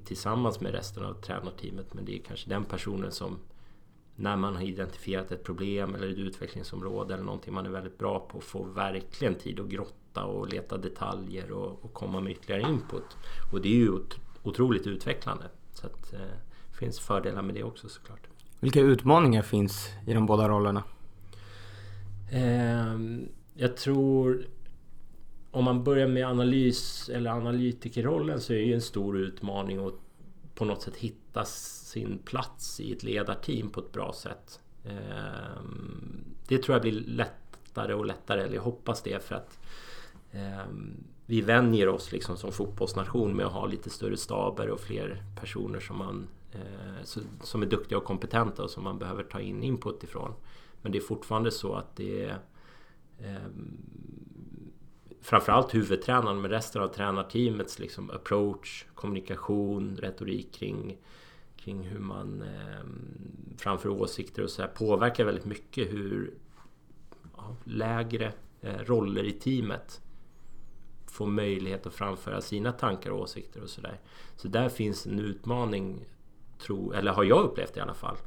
[0.03, 1.93] tillsammans med resten av tränarteamet.
[1.93, 3.39] Men det är kanske den personen som
[4.15, 8.19] när man har identifierat ett problem eller ett utvecklingsområde eller någonting man är väldigt bra
[8.19, 13.17] på får verkligen tid att grotta och leta detaljer och, och komma med ytterligare input.
[13.51, 13.91] Och det är ju
[14.43, 15.43] otroligt utvecklande.
[15.73, 16.19] Så att, eh,
[16.71, 18.27] det finns fördelar med det också såklart.
[18.59, 20.83] Vilka utmaningar finns i de båda rollerna?
[22.31, 22.97] Eh,
[23.53, 24.45] jag tror
[25.51, 29.93] om man börjar med analys eller analytikerrollen så är det ju en stor utmaning att
[30.55, 34.59] på något sätt hitta sin plats i ett ledarteam på ett bra sätt.
[34.85, 39.59] Ehm, det tror jag blir lättare och lättare, eller jag hoppas det för att
[40.31, 45.23] ehm, vi vänjer oss liksom som fotbollsnation med att ha lite större staber och fler
[45.39, 49.63] personer som, man, eh, som är duktiga och kompetenta och som man behöver ta in
[49.63, 50.33] input ifrån.
[50.81, 52.37] Men det är fortfarande så att det är
[55.27, 60.97] framförallt huvudtränaren men resten av tränarteamets liksom approach, kommunikation, retorik kring,
[61.57, 62.85] kring hur man eh,
[63.57, 66.33] framför åsikter och så här påverkar väldigt mycket hur
[67.37, 70.01] ja, lägre eh, roller i teamet
[71.07, 73.99] får möjlighet att framföra sina tankar och åsikter och sådär.
[74.35, 76.05] Så där finns en utmaning,
[76.59, 78.17] tro, eller har jag upplevt i alla fall,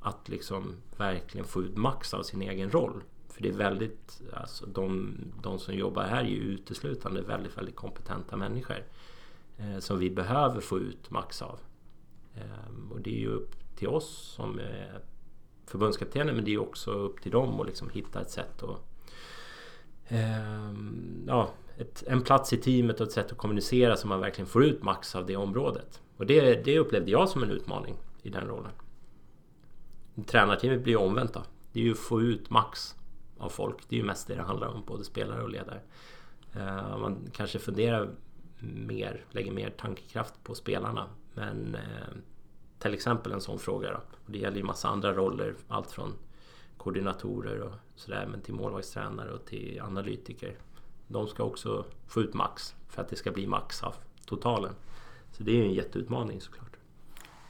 [0.00, 3.02] att liksom verkligen få ut max av sin egen roll.
[3.36, 7.76] För det är väldigt, alltså de, de som jobbar här är ju uteslutande väldigt, väldigt
[7.76, 8.84] kompetenta människor.
[9.58, 11.60] Eh, som vi behöver få ut max av.
[12.34, 15.00] Eh, och det är ju upp till oss som är
[15.66, 18.80] förbundskaptener men det är också upp till dem att liksom hitta ett sätt att
[20.08, 20.72] eh,
[21.26, 24.64] ja, ett, en plats i teamet och ett sätt att kommunicera så man verkligen får
[24.64, 26.00] ut max av det området.
[26.16, 28.72] Och det, det upplevde jag som en utmaning i den rollen.
[30.26, 31.42] Tränarteamet blir ju omvänt då.
[31.72, 32.94] Det är ju att få ut max
[33.38, 33.88] av folk.
[33.88, 35.80] Det är ju mest det det handlar om, både spelare och ledare.
[36.52, 38.10] Eh, man kanske funderar
[38.60, 41.06] mer, lägger mer tankekraft på spelarna.
[41.34, 42.16] Men eh,
[42.78, 43.96] till exempel en sån fråga då.
[43.96, 45.54] Och det gäller ju massa andra roller.
[45.68, 46.12] Allt från
[46.76, 50.58] koordinatorer och sådär, men till målvaktstränare och till analytiker.
[51.08, 53.94] De ska också få ut max för att det ska bli max av
[54.26, 54.72] totalen.
[55.32, 56.65] Så det är ju en jätteutmaning såklart.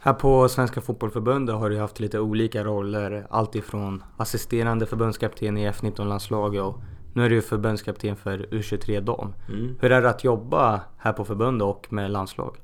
[0.07, 3.27] Här på Svenska Fotbollförbundet har du haft lite olika roller.
[3.31, 6.81] Alltifrån assisterande förbundskapten i F19-landslaget och
[7.15, 9.35] nu är du förbundskapten för U23 dam.
[9.49, 9.77] Mm.
[9.81, 12.57] Hur är det att jobba här på förbundet och med landslag?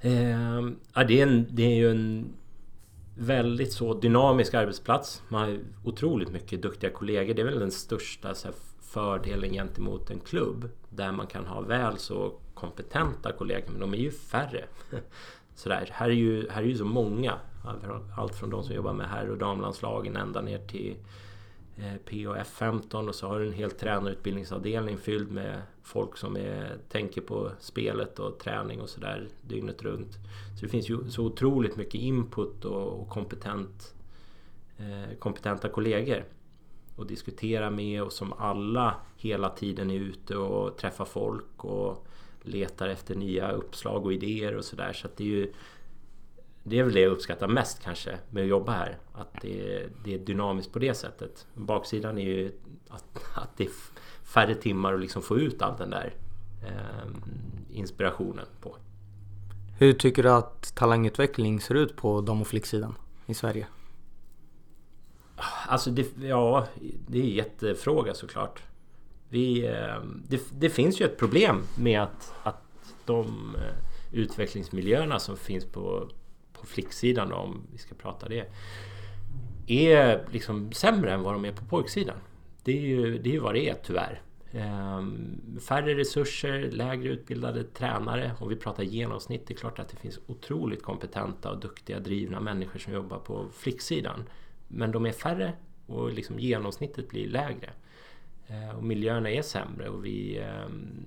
[0.00, 0.60] Eh,
[0.94, 2.32] ja, det, är en, det är ju en
[3.18, 5.22] väldigt så dynamisk arbetsplats.
[5.28, 7.34] Man har otroligt mycket duktiga kollegor.
[7.34, 11.98] Det är väl den största här, fördelen gentemot en klubb där man kan ha väl
[11.98, 14.64] så kompetenta kollegor men de är ju färre
[15.54, 15.88] sådär.
[15.92, 17.38] Här är ju, här är ju så många.
[18.16, 20.96] Allt från de som jobbar med herr och damlandslagen ända ner till
[21.76, 26.76] eh, POF 15 och så har du en hel tränarutbildningsavdelning fylld med folk som är,
[26.88, 30.12] tänker på spelet och träning och sådär dygnet runt.
[30.58, 33.94] Så det finns ju så otroligt mycket input och, och kompetent,
[34.78, 36.24] eh, kompetenta kollegor
[36.98, 42.06] att diskutera med och som alla hela tiden är ute och träffar folk och
[42.42, 44.92] letar efter nya uppslag och idéer och sådär.
[44.92, 45.52] Så att det är ju
[46.64, 48.98] det är väl det jag uppskattar mest kanske med att jobba här.
[49.12, 51.46] Att det är, det är dynamiskt på det sättet.
[51.54, 52.52] Baksidan är ju
[52.88, 53.70] att, att det är
[54.22, 56.14] färre timmar att liksom få ut all den där
[56.62, 57.10] eh,
[57.70, 58.76] inspirationen på.
[59.78, 62.94] Hur tycker du att talangutveckling ser ut på dam och flicksidan
[63.26, 63.66] i Sverige?
[65.68, 66.66] Alltså det, ja,
[67.06, 68.62] det är en jättefråga såklart.
[69.32, 72.62] Vi, eh, det, det, finns ju ett problem med att, att
[73.04, 76.08] de eh, utvecklingsmiljöerna som finns på,
[76.52, 78.48] på flicksidan då, om vi ska prata det
[79.66, 82.16] är liksom sämre än vad de är på pojksidan.
[82.64, 84.22] Det är ju, det är vad det är tyvärr.
[84.52, 88.32] Ehm, färre resurser, lägre utbildade tränare.
[88.40, 92.40] Om vi pratar genomsnitt, det är klart att det finns otroligt kompetenta och duktiga drivna
[92.40, 94.24] människor som jobbar på flicksidan.
[94.68, 95.52] Men de är färre
[95.86, 97.70] och liksom genomsnittet blir lägre.
[98.46, 100.38] Eh, och miljöerna är sämre och vi...
[100.38, 101.04] Ehm,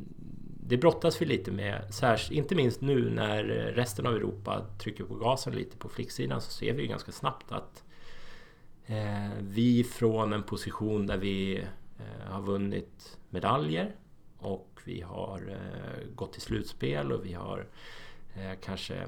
[0.68, 3.44] det brottas vi lite med, särskilt, inte minst nu när
[3.76, 7.52] resten av Europa trycker på gasen lite på flicksidan så ser vi ju ganska snabbt
[7.52, 7.84] att
[8.86, 11.58] eh, vi från en position där vi
[11.98, 13.96] eh, har vunnit medaljer
[14.38, 15.58] och vi har
[16.16, 17.68] gått till slutspel och vi har
[18.62, 19.04] kanske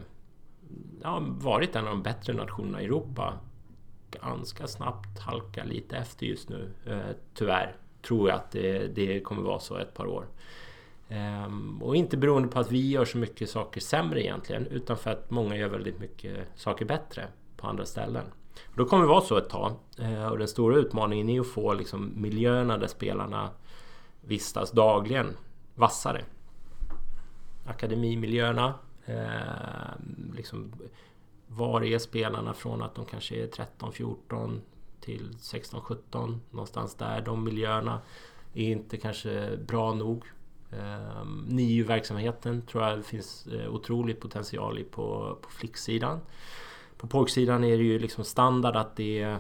[1.04, 3.40] ja, varit en av de bättre nationerna i Europa.
[4.12, 6.74] Ganska snabbt halkar lite efter just nu,
[7.34, 10.26] tyvärr tror jag att det, det kommer vara så ett par år.
[11.10, 15.12] Ehm, och inte beroende på att vi gör så mycket saker sämre egentligen utan för
[15.12, 18.26] att många gör väldigt mycket saker bättre på andra ställen.
[18.66, 19.76] Och då kommer det vara så ett tag.
[19.98, 23.50] Ehm, och den stora utmaningen är att få liksom, miljöerna där spelarna
[24.22, 25.38] vistas dagligen
[25.76, 26.24] vassare.
[27.66, 28.74] Akademimiljöerna,
[29.08, 30.74] Ehm, liksom
[31.48, 34.62] var är spelarna från att de kanske är 13, 14
[35.00, 37.22] till 16, 17 någonstans där.
[37.22, 38.02] De miljöerna
[38.54, 40.24] är inte kanske bra nog.
[40.72, 46.20] Eh, NIU-verksamheten tror jag det finns eh, otrolig potential i på, på flicksidan.
[46.98, 49.40] På pojksidan är det ju liksom standard att det är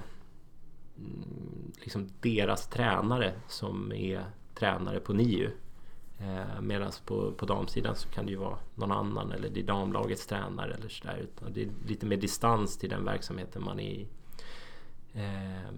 [0.97, 5.49] mm, liksom deras tränare som är tränare på NIU.
[6.19, 9.63] Eh, Medan på, på damsidan så kan det ju vara någon annan eller det är
[9.63, 11.25] damlagets tränare eller sådär.
[11.49, 14.07] Det är lite mer distans till den verksamheten man är i.
[15.17, 15.73] Eh,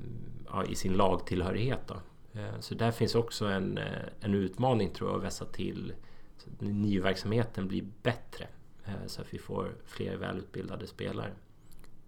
[0.52, 1.96] ja, I sin lagtillhörighet då.
[2.40, 3.86] Eh, så där finns också en, eh,
[4.20, 5.94] en utmaning tror jag att vässa till
[6.38, 8.48] så att NIU-verksamheten blir bättre.
[8.86, 11.32] Eh, så att vi får fler välutbildade spelare.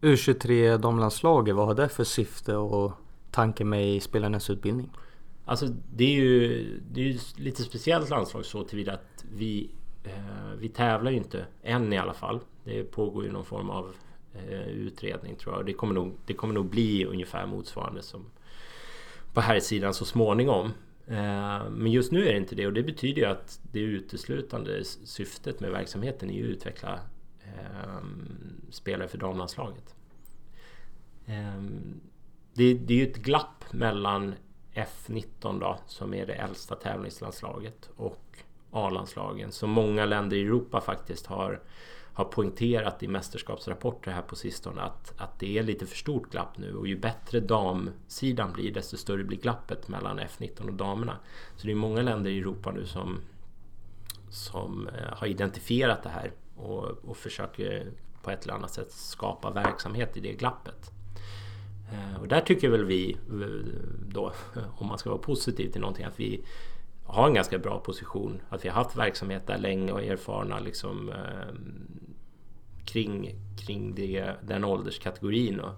[0.02, 2.92] U23 damlandslaget, vad har det för syfte och
[3.32, 4.90] tanke med i spelarnas utbildning?
[5.46, 9.70] Alltså det är ju, det är ju lite speciellt landslag så tillvida att vi,
[10.04, 12.40] eh, vi tävlar ju inte än i alla fall.
[12.64, 13.96] Det pågår ju någon form av
[14.34, 15.66] Eh, utredning tror jag.
[15.66, 18.26] Det kommer, nog, det kommer nog bli ungefär motsvarande som
[19.34, 20.66] på här sidan så småningom.
[21.08, 24.84] Eh, men just nu är det inte det och det betyder ju att det uteslutande
[24.84, 27.00] syftet med verksamheten är att utveckla
[27.44, 29.96] ehm, spelare för damlandslaget.
[31.26, 32.00] Ehm,
[32.54, 34.36] det, det är ju ett glapp mellan
[34.74, 38.38] F19 då, som är det äldsta tävlingslandslaget och
[38.72, 41.62] A-landslagen som många länder i Europa faktiskt har,
[42.14, 46.58] har poängterat i mästerskapsrapporter här på sistone att, att det är lite för stort glapp
[46.58, 51.18] nu och ju bättre damsidan blir desto större blir glappet mellan F19 och damerna.
[51.56, 53.20] Så det är många länder i Europa nu som,
[54.30, 57.92] som eh, har identifierat det här och, och försöker
[58.24, 60.92] på ett eller annat sätt skapa verksamhet i det glappet.
[61.92, 63.74] Eh, och där tycker väl vi eh,
[64.08, 64.34] då,
[64.78, 66.44] om man ska vara positiv till någonting, att vi
[67.12, 68.42] har en ganska bra position.
[68.50, 71.56] Att vi har haft verksamhet där länge och erfarna liksom, eh,
[72.86, 75.74] kring, kring det, den ålderskategorin och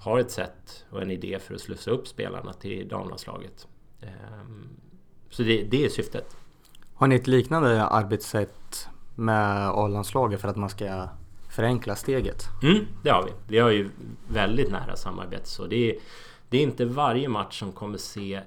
[0.00, 3.68] har ett sätt och en idé för att slussa upp spelarna till damlandslaget.
[4.00, 4.08] Eh,
[5.30, 6.36] så det, det är syftet.
[6.94, 11.08] Har ni ett liknande arbetssätt med A-landslaget för att man ska
[11.50, 12.44] förenkla steget?
[12.62, 13.32] Mm, det har vi.
[13.48, 13.90] Vi har ju
[14.28, 15.48] väldigt nära samarbete.
[15.48, 15.96] Så det är,
[16.48, 18.40] det är inte varje match som kommer se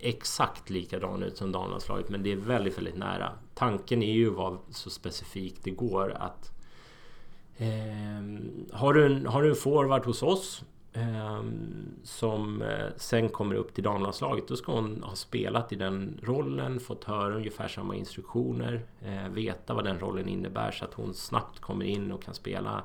[0.00, 3.32] exakt likadan ut som damlandslaget men det är väldigt, väldigt nära.
[3.54, 6.50] Tanken är ju att vara så specifikt det går att
[7.56, 7.66] eh,
[8.72, 12.62] har, du en, har du en forward hos oss ehm, eh, som
[12.96, 14.48] sen kommer upp till damlandslaget.
[14.48, 19.74] Då ska hon ha spelat i den rollen, fått höra ungefär samma instruktioner, eh, veta
[19.74, 22.82] vad den rollen innebär så att hon snabbt kommer in och kan spela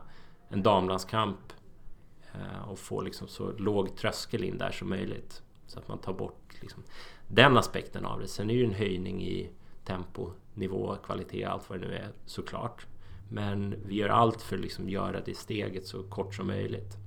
[0.49, 1.53] en damlandskamp
[2.33, 5.41] eh, och få liksom så låg tröskel in där som möjligt.
[5.67, 6.83] Så att man tar bort liksom
[7.27, 8.27] den aspekten av det.
[8.27, 9.49] Sen är det ju en höjning i
[9.85, 12.85] tempo, nivå, kvalitet, allt vad det nu är såklart.
[13.29, 16.97] Men vi gör allt för att liksom göra det steget så kort som möjligt.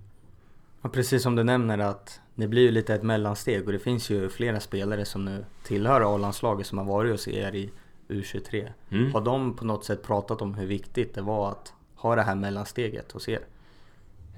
[0.83, 4.11] Ja, precis som du nämner att det blir ju lite ett mellansteg och det finns
[4.11, 7.71] ju flera spelare som nu tillhör A-landslaget som har varit hos er i
[8.09, 8.73] U23.
[8.91, 9.13] Mm.
[9.13, 12.35] Har de på något sätt pratat om hur viktigt det var att ha det här
[12.35, 13.41] mellansteget hos er?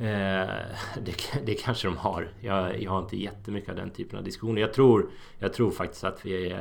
[0.00, 0.06] Eh,
[1.02, 2.28] det, det, kanske de har.
[2.40, 4.60] Jag, jag, har inte jättemycket av den typen av diskussioner.
[4.60, 6.58] Jag tror, jag tror faktiskt att vi eh,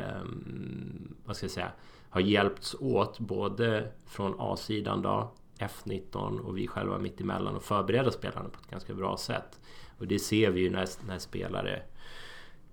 [1.26, 1.72] vad ska jag säga,
[2.10, 8.50] har hjälpts åt både från A-sidan då F19 och vi själva mittemellan, och förbereda spelarna
[8.50, 9.60] på ett ganska bra sätt.
[9.98, 11.82] Och det ser vi ju när, när spelare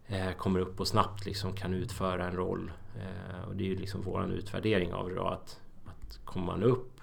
[0.07, 2.71] eh, kommer upp och snabbt liksom kan utföra en roll.
[2.97, 6.63] Eh, och det är ju liksom våran utvärdering av det då att, att kommer man
[6.63, 6.96] upp,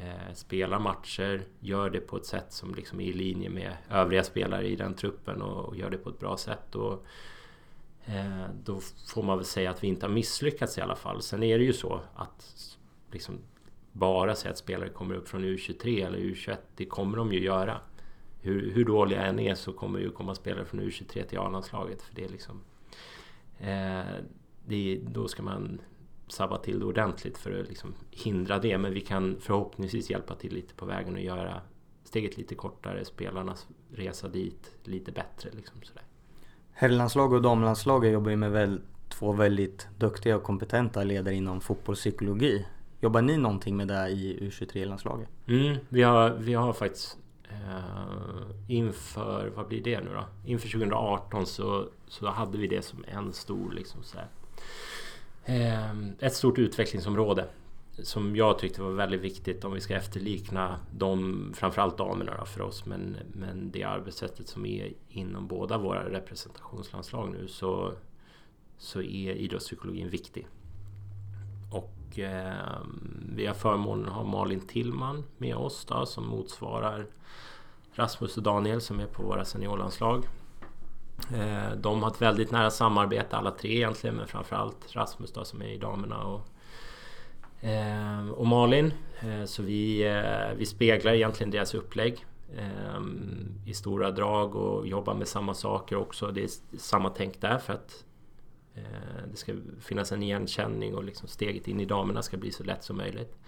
[0.00, 4.24] eh, spelar matcher, gör det på ett sätt som liksom är i linje med övriga
[4.24, 6.74] spelare i den truppen och, och gör det på ett bra sätt.
[6.74, 7.06] Och,
[8.04, 8.80] eh, då
[9.14, 11.22] får man väl säga att vi inte har misslyckats i alla fall.
[11.22, 12.76] Sen är det ju så att
[13.12, 13.38] liksom,
[13.92, 16.56] bara säga att spelare kommer upp från U23 eller U21.
[16.76, 17.80] Det kommer de ju göra.
[18.40, 22.02] Hur, hur dåliga än är så kommer ju komma spelare från U23 till A-landslaget.
[22.02, 22.60] För det är liksom...
[23.58, 24.24] Eh,
[24.66, 25.80] det, då ska man
[26.28, 28.78] sabba till det ordentligt för att liksom hindra det.
[28.78, 31.60] Men vi kan förhoppningsvis hjälpa till lite på vägen och göra
[32.04, 35.50] steget lite kortare, spelarnas resa dit lite bättre.
[35.52, 36.02] Liksom sådär.
[36.72, 42.66] Herrlandslag och damlandslaget jobbar ju med väl, två väldigt duktiga och kompetenta ledare inom fotbollspsykologi.
[43.00, 45.28] Jobbar ni någonting med det i U23-landslaget?
[45.46, 50.24] Mm, vi, har, vi har faktiskt eh, inför, vad blir det nu då?
[50.44, 54.28] Inför 2018 så, så hade vi det som en stor liksom så här,
[55.50, 57.48] Ehm, ett stort utvecklingsområde
[58.02, 62.60] som jag tyckte var väldigt viktigt om vi ska efterlikna de, framförallt damerna då för
[62.60, 67.92] oss, men, men det arbetssättet som är inom båda våra representationslandslag nu så,
[68.78, 70.46] så är idrottspsykologin viktig.
[71.72, 72.80] Och eh,
[73.36, 77.06] vi har förmånen att ha Malin Tillman med oss då, som motsvarar
[77.92, 80.24] Rasmus och Daniel som är på våra seniorlandslag.
[81.34, 85.62] Eh, de har ett väldigt nära samarbete alla tre egentligen men framförallt Rasmus då som
[85.62, 86.40] är i damerna och,
[87.66, 88.92] eh, och Malin.
[89.20, 90.04] Eh, så vi,
[90.56, 92.24] vi speglar egentligen deras upplägg
[93.66, 96.26] i stora drag och jobbar med samma saker också.
[96.26, 98.04] Det är samma tänk där för att
[99.30, 102.84] det ska finnas en igenkänning och liksom steget in i damerna ska bli så lätt
[102.84, 103.38] som möjligt.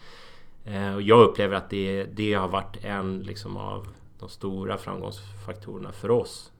[0.94, 6.10] Och jag upplever att det, det har varit en liksom av de stora framgångsfaktorerna för
[6.10, 6.52] oss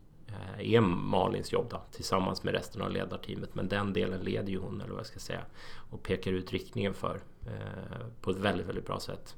[0.59, 3.55] är Malins jobb då, tillsammans med resten av ledarteamet.
[3.55, 5.41] Men den delen leder ju hon, eller vad jag ska säga,
[5.91, 9.37] och pekar ut riktningen för eh, på ett väldigt, väldigt bra sätt.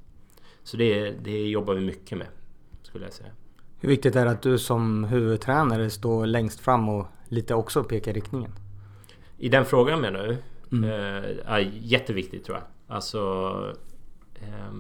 [0.63, 2.27] Så det, det jobbar vi mycket med,
[2.83, 3.31] skulle jag säga.
[3.81, 8.13] Hur viktigt är det att du som huvudtränare står längst fram och lite också pekar
[8.13, 8.53] riktningen?
[9.39, 10.37] I den frågan menar du?
[10.77, 10.91] Mm.
[11.47, 12.97] Eh, jätteviktigt tror jag.
[12.97, 13.19] Alltså...
[14.35, 14.73] Eh,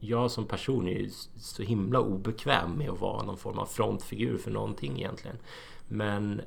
[0.00, 4.36] jag som person är ju så himla obekväm med att vara någon form av frontfigur
[4.38, 5.36] för någonting egentligen.
[5.88, 6.40] Men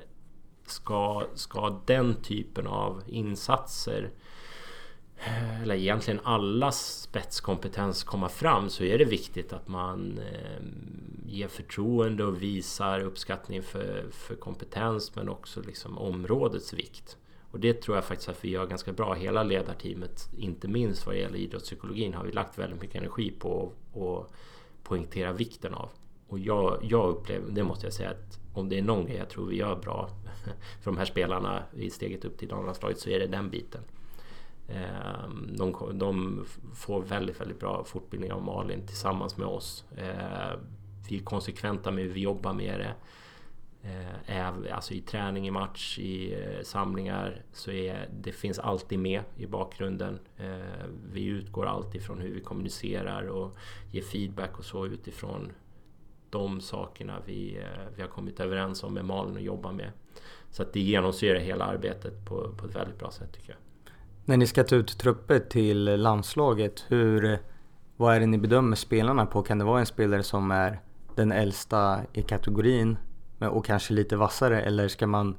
[0.66, 4.10] ska, ska den typen av insatser
[5.16, 10.62] eh, eller egentligen allas spetskompetens komma fram så är det viktigt att man eh,
[11.26, 17.16] ger förtroende och visar uppskattning för, för kompetens men också liksom områdets vikt.
[17.52, 19.14] Och det tror jag faktiskt att vi gör ganska bra.
[19.14, 24.32] Hela ledarteamet, inte minst vad gäller idrottspsykologin, har vi lagt väldigt mycket energi på att
[24.82, 25.88] poängtera vikten av.
[26.28, 29.28] Och jag, jag upplever, det måste jag säga, att om det är någon grej jag
[29.28, 30.10] tror vi gör bra
[30.82, 33.80] för de här spelarna i steget upp till damlandslaget så är det den biten.
[34.68, 36.44] Ehm, de, de,
[36.74, 39.84] får väldigt, väldigt bra fortbildning av Malin tillsammans med oss.
[39.96, 40.58] Ehm,
[41.08, 42.94] vi är konsekventa med hur vi jobbar med det.
[43.84, 49.22] Eh, alltså i träning, i match, i eh, samlingar så är det finns alltid med
[49.36, 50.18] i bakgrunden.
[50.36, 53.56] Eh, vi utgår alltid från hur vi kommunicerar och
[53.90, 55.52] ger feedback och så utifrån
[56.30, 59.90] de sakerna vi, eh, vi har kommit överens om med Malin och jobbar med.
[60.50, 63.58] Så att det genomsyrar hela arbetet på, på ett väldigt bra sätt tycker jag.
[64.24, 67.38] När ni ska ta ut trupper till landslaget, hur,
[67.96, 69.42] vad är det ni bedömer spelarna på?
[69.42, 70.80] Kan det vara en spelare som är
[71.16, 72.96] den äldsta i kategorin
[73.48, 75.36] och kanske lite vassare eller ska man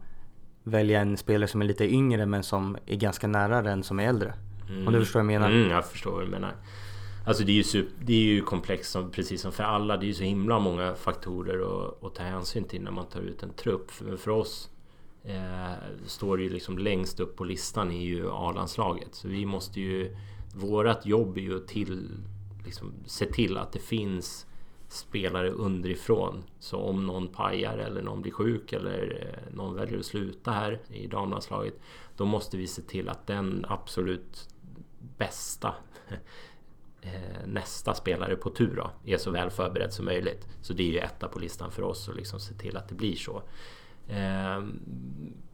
[0.64, 4.08] välja en spelare som är lite yngre men som är ganska nära den som är
[4.08, 4.34] äldre?
[4.70, 4.88] Mm.
[4.88, 5.56] Om du förstår vad jag menar?
[5.56, 6.56] Mm, jag förstår vad du menar.
[7.26, 9.98] Alltså det är ju, super, det är ju komplext som, precis som för alla.
[9.98, 13.22] Det är ju så himla många faktorer att, att ta hänsyn till när man tar
[13.22, 13.92] ut en trupp.
[13.92, 14.70] För, för oss
[15.24, 15.72] eh,
[16.06, 19.16] står det ju liksom längst upp på listan är ju A-landslaget.
[19.16, 20.18] Så vi måste ju...
[20.56, 22.10] Vårat jobb är ju att till,
[22.66, 24.46] liksom, se till att det finns
[24.94, 26.44] spelare underifrån.
[26.60, 30.80] Så om någon pajar eller någon blir sjuk eller eh, någon väljer att sluta här
[30.90, 31.80] i damlandslaget.
[32.18, 34.50] Då måste vi se till att den absolut
[35.18, 35.76] bästa
[37.02, 40.48] eh, nästa spelare på tur då, är så väl förberedd som möjligt.
[40.62, 42.96] Så det är ju etta på listan för oss att liksom se till att det
[42.96, 43.44] blir så.
[44.10, 44.80] Ehm,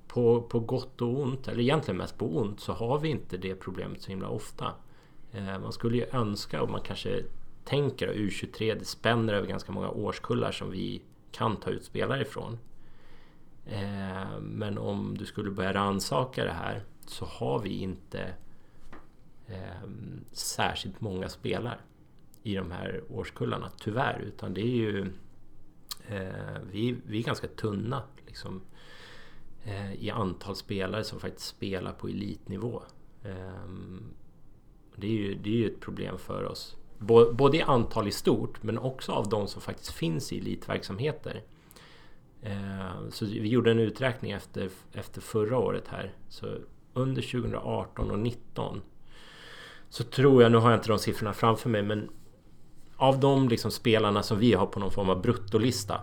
[0.07, 3.55] på, på gott och ont, eller egentligen mest på ont, så har vi inte det
[3.55, 4.73] problemet så himla ofta.
[5.33, 7.23] Ehm, man skulle ju önska, och man kanske
[7.63, 11.01] tänker och U23 det spänner över ganska många årskullar som vi
[11.31, 12.57] kan ta ut spelare ifrån.
[13.65, 18.33] Eh, men om du skulle börja rannsaka det här så har vi inte
[19.47, 19.89] eh,
[20.31, 21.77] särskilt många spelare
[22.43, 24.19] i de här årskullarna, tyvärr.
[24.19, 25.13] Utan det är ju...
[26.07, 28.61] Eh, vi, vi är ganska tunna liksom,
[29.63, 32.83] eh, i antal spelare som faktiskt spelar på elitnivå.
[33.23, 33.65] Eh,
[34.95, 36.77] det är ju det är ju ett problem för oss
[37.33, 41.41] både i antal i stort men också av de som faktiskt finns i elitverksamheter.
[42.41, 46.13] Eh, så vi gjorde en uträkning efter, efter förra året här.
[46.29, 46.55] Så
[46.93, 48.81] under 2018 och 2019
[49.89, 52.09] så tror jag, nu har jag inte de siffrorna framför mig, men
[52.95, 56.01] av de liksom spelarna som vi har på någon form av bruttolista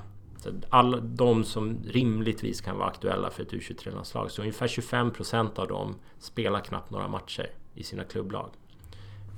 [0.68, 5.68] alla de som rimligtvis kan vara aktuella för ett U23-landslag så ungefär 25 procent av
[5.68, 8.50] dem spelar knappt några matcher i sina klubblag.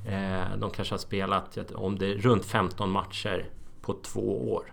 [0.06, 4.72] Eh, de kanske har spelat om det är runt 15 matcher på två år.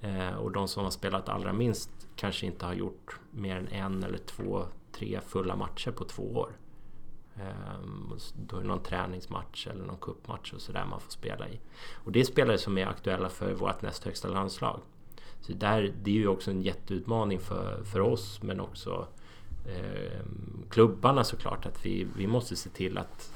[0.00, 4.04] Eh, och de som har spelat allra minst kanske inte har gjort mer än en
[4.04, 6.50] eller två, tre fulla matcher på två år.
[7.36, 7.80] Eh,
[8.46, 11.60] då är det någon träningsmatch eller någon kuppmatch och sådär man får spela i.
[12.04, 14.80] Och det är spelare som är aktuella för vårt näst högsta landslag.
[15.40, 19.06] Så där, det är ju också en jätteutmaning för, för oss men också
[19.66, 20.20] eh,
[20.70, 23.32] klubbarna såklart att vi, vi måste se till att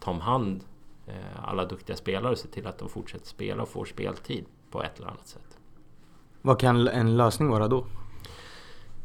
[0.00, 0.64] ta om hand
[1.06, 4.82] eh, alla duktiga spelare och se till att de fortsätter spela och får speltid på
[4.82, 5.58] ett eller annat sätt.
[6.42, 7.86] Vad kan en lösning vara då?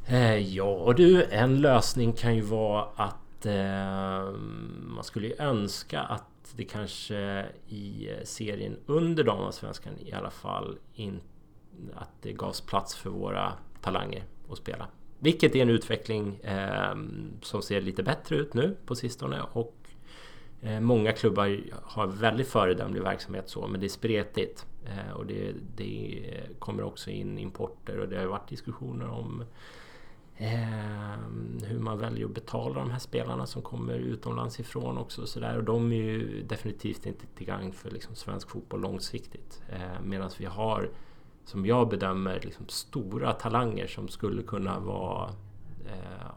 [0.08, 4.34] Eh, ja du, en lösning kan ju vara att eh,
[4.88, 6.24] man skulle önska att
[6.56, 11.26] det kanske i serien under damallsvenskan i alla fall inte
[11.96, 14.88] att det gavs plats för våra talanger att spela.
[15.20, 16.96] Vilket är en utveckling eh,
[17.42, 19.76] som ser lite bättre ut nu på sistone och
[20.66, 24.66] Eh, många klubbar har väldigt föredömlig verksamhet så men det är spretigt.
[24.86, 26.24] Eh, och det, det,
[26.60, 29.44] kommer också in importer och det har varit diskussioner om
[30.38, 35.30] eh, hur man väljer att betala de här spelarna som kommer utomlands ifrån också och
[35.30, 35.58] sådär.
[35.58, 39.62] Och de är ju definitivt inte till gagn för liksom svensk fotboll långsiktigt.
[39.70, 40.90] Eh, medan vi har
[41.46, 45.30] som jag bedömer liksom stora talanger som skulle kunna vara
[45.86, 46.32] eh,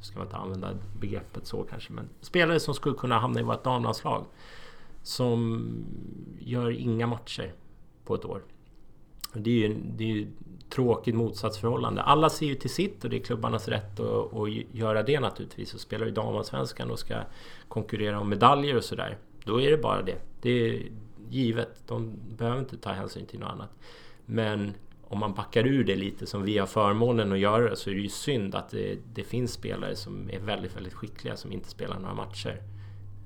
[0.00, 0.70] ska man inte använda
[1.00, 4.24] begreppet så kanske men spelare som skulle kunna hamna i vårt damlandslag
[5.02, 5.68] som
[6.40, 7.52] gör inga matcher
[8.04, 8.42] på ett år.
[9.32, 10.26] Det är ju, det är ju
[10.70, 12.02] tråkigt motsatsförhållande.
[12.02, 15.74] Alla ser ju till sitt och det är klubbarnas rätt att, att göra det naturligtvis.
[15.74, 17.14] Och spelar ju damallsvenskan och ska
[17.68, 19.18] konkurrera om medaljer och sådär.
[19.44, 20.18] Då är det bara det.
[20.40, 20.82] Det är
[21.30, 21.82] givet.
[21.86, 23.70] De behöver inte ta hänsyn till något annat.
[24.26, 24.74] Men
[25.08, 28.00] om man backar ur det lite som vi har förmånen att göra så är det
[28.00, 31.98] ju synd att det, det finns spelare som är väldigt, väldigt skickliga som inte spelar
[31.98, 32.62] några matcher.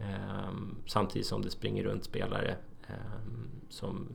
[0.01, 2.57] Ehm, samtidigt som det springer runt spelare
[2.87, 4.09] ehm, som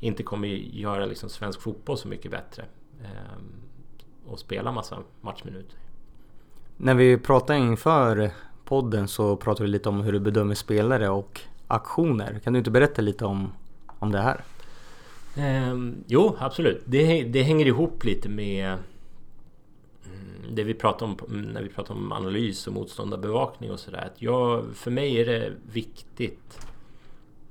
[0.00, 2.64] inte kommer göra liksom svensk fotboll så mycket bättre
[3.02, 3.52] ehm,
[4.26, 5.78] och spela massa matchminuter.
[6.76, 8.30] När vi pratade inför
[8.64, 12.38] podden så pratade vi lite om hur du bedömer spelare och aktioner.
[12.44, 13.52] Kan du inte berätta lite om,
[13.98, 14.44] om det här?
[15.36, 16.82] Um, jo, absolut.
[16.84, 18.78] Det, det hänger ihop lite med
[20.04, 24.10] mm, det vi pratar om mm, när vi pratar om analys och motståndarbevakning och sådär.
[24.74, 26.66] för mig är det viktigt,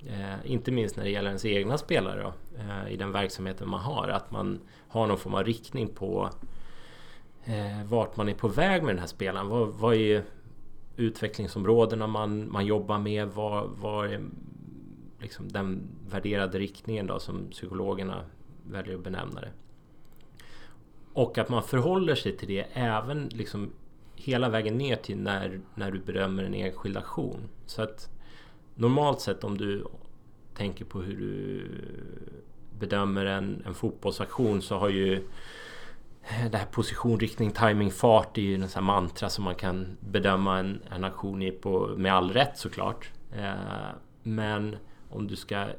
[0.07, 3.79] eh, inte minst när det gäller ens egna spelare då, eh, i den verksamheten man
[3.79, 6.29] har, att man har någon form av riktning på
[7.45, 9.47] eh, vart man är på väg med den här spelaren.
[9.47, 10.23] Vad, vad är
[10.97, 13.27] utvecklingsområdena man, man jobbar med?
[13.27, 14.21] Vad, vad är
[15.23, 18.25] liksom den värderade riktningen då som psykologerna
[18.67, 19.51] väljer att benämna det.
[21.13, 23.71] Och att man förhåller sig till det även liksom
[24.15, 27.49] hela vägen ner till när, när du bedömer en enskild aktion.
[27.65, 28.09] Så att
[28.75, 29.85] normalt sett om du
[30.55, 31.67] tänker på hur du
[32.79, 35.27] bedömer en, en fotbollsaktion så har ju
[36.51, 40.59] det här position, riktning, timing, fart är ju en sån mantra som man kan bedöma
[40.59, 43.11] en, en aktion i på, med all rätt såklart.
[43.31, 43.53] Eh,
[44.23, 44.75] men
[45.13, 45.69] om du ska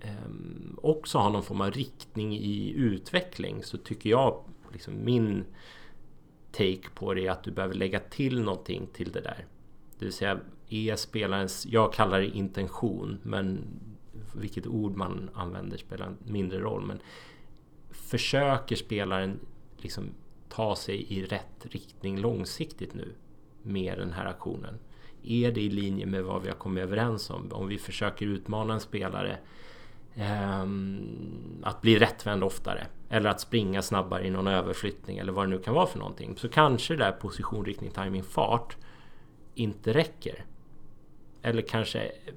[0.00, 0.10] eh,
[0.76, 5.44] också ha någon form av riktning i utveckling så tycker jag, liksom min
[6.52, 9.46] take på det är att du behöver lägga till någonting till det där.
[9.98, 13.66] Det vill säga, är spelarens, jag kallar det intention, men
[14.34, 16.86] vilket ord man använder spelar mindre roll.
[16.86, 16.98] Men
[17.90, 19.40] försöker spelaren
[19.76, 20.04] liksom
[20.48, 23.12] ta sig i rätt riktning långsiktigt nu
[23.62, 24.78] med den här aktionen?
[25.24, 27.52] Är det i linje med vad vi har kommit överens om?
[27.52, 29.38] Om vi försöker utmana en spelare
[30.14, 30.66] eh,
[31.62, 35.58] att bli rättvänd oftare eller att springa snabbare i någon överflyttning eller vad det nu
[35.58, 36.36] kan vara för någonting.
[36.36, 38.76] Så kanske det där position, riktning, timing, fart
[39.54, 40.44] inte räcker.
[41.42, 42.34] Eller kanske eh,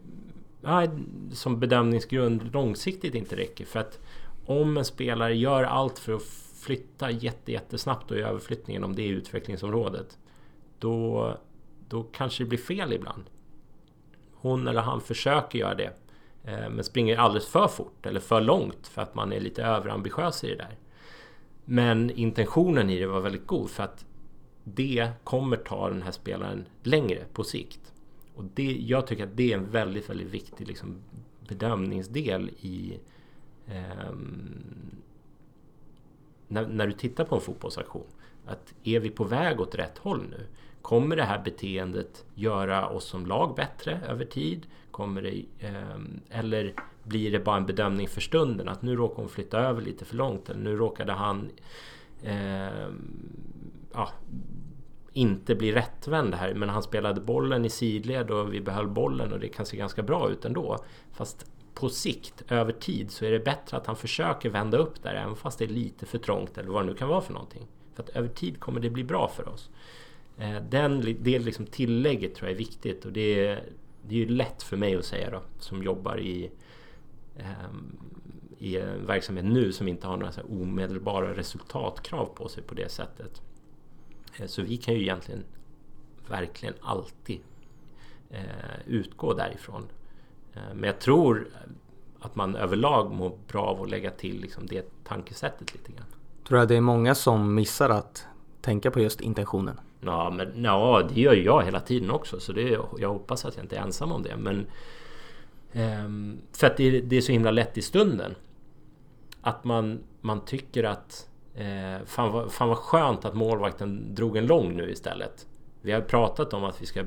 [0.61, 0.88] ja,
[1.31, 3.65] som bedömningsgrund långsiktigt inte räcker.
[3.65, 3.99] För att
[4.45, 6.23] om en spelare gör allt för att
[6.61, 10.17] flytta jätte, jättesnabbt och i överflyttningen om det är utvecklingsområdet.
[10.79, 11.38] Då
[11.89, 13.23] då kanske det blir fel ibland.
[14.33, 15.93] Hon eller han försöker göra det
[16.43, 20.43] eh, men springer alldeles för fort eller för långt för att man är lite överambitiös
[20.43, 20.77] i det där.
[21.65, 24.05] Men intentionen i det var väldigt god för att
[24.63, 27.93] det kommer ta den här spelaren längre på sikt.
[28.35, 31.01] Och det, jag tycker att det är en väldigt, väldigt viktig liksom,
[31.47, 32.99] bedömningsdel i
[33.67, 34.13] eh,
[36.47, 38.07] när, när, du tittar på en fotbollsaktion.
[38.45, 40.47] Att är vi på väg åt rätt håll nu?
[40.82, 44.67] Kommer det här beteendet göra oss som lag bättre över tid?
[44.91, 46.73] Kommer det, eh, eller
[47.03, 50.15] blir det bara en bedömning för stunden att nu råkar hon flytta över lite för
[50.15, 51.49] långt eller nu råkade han
[52.23, 52.88] eh,
[53.93, 54.09] ja,
[55.13, 59.39] inte bli rättvänd här men han spelade bollen i sidled och vi behöll bollen och
[59.39, 60.78] det kan se ganska bra ut ändå.
[61.11, 65.15] Fast på sikt, över tid, så är det bättre att han försöker vända upp där
[65.15, 67.67] även fast det är lite för trångt eller vad det nu kan vara för någonting.
[67.93, 69.69] För att över tid kommer det bli bra för oss.
[70.38, 73.63] Eh, den, det liksom tillägget tror jag är viktigt och det är,
[74.01, 76.51] det är ju lätt för mig att säga då som jobbar i,
[77.38, 77.97] ehm,
[78.57, 82.91] i en verksamhet nu som inte har några så omedelbara resultatkrav på sig på det
[82.91, 83.41] sättet.
[84.39, 85.43] Eh, så vi kan ju egentligen
[86.27, 87.39] verkligen alltid
[88.29, 88.41] eh,
[88.85, 89.88] utgå därifrån.
[90.53, 91.47] Eh, men jag tror
[92.19, 96.07] att man överlag mår bra av att lägga till liksom det tankesättet lite grann.
[96.47, 98.27] Tror du att det är många som missar att
[98.61, 99.79] tänka på just intentionen?
[100.07, 102.39] Ja, men ja, det gör jag hela tiden också.
[102.39, 104.35] Så det, jag hoppas att jag inte är ensam om det.
[104.37, 104.65] Men
[106.05, 108.35] um, för att det, det, är så himla lätt i stunden.
[109.41, 114.45] Att man, man tycker att eh, fan, vad, fan vad skönt att målvakten drog en
[114.45, 115.47] lång nu istället.
[115.81, 117.03] Vi har pratat om att vi ska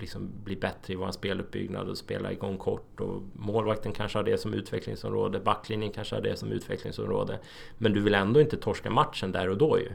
[0.00, 4.38] liksom bli bättre i vår speluppbyggnad och spela igång kort och målvakten kanske har det
[4.38, 7.38] som utvecklingsområde, backlinjen kanske har det som utvecklingsområde.
[7.78, 9.88] Men du vill ändå inte torska matchen där och då ju.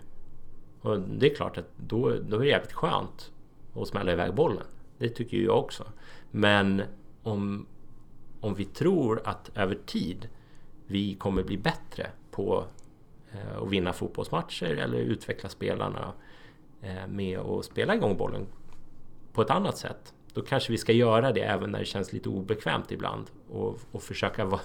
[0.81, 3.31] Och det är klart att då, då är det jävligt skönt
[3.75, 4.65] att smälla iväg bollen.
[4.97, 5.83] Det tycker ju jag också.
[6.31, 6.81] Men
[7.23, 7.65] om,
[8.41, 10.29] om vi tror att över tid
[10.87, 12.65] vi kommer bli bättre på
[13.31, 16.13] eh, att vinna fotbollsmatcher eller utveckla spelarna
[16.81, 18.47] Eh, med att spela igång bollen
[19.33, 20.13] på ett annat sätt.
[20.33, 24.03] Då kanske vi ska göra det även när det känns lite obekvämt ibland och, och
[24.03, 24.59] försöka va,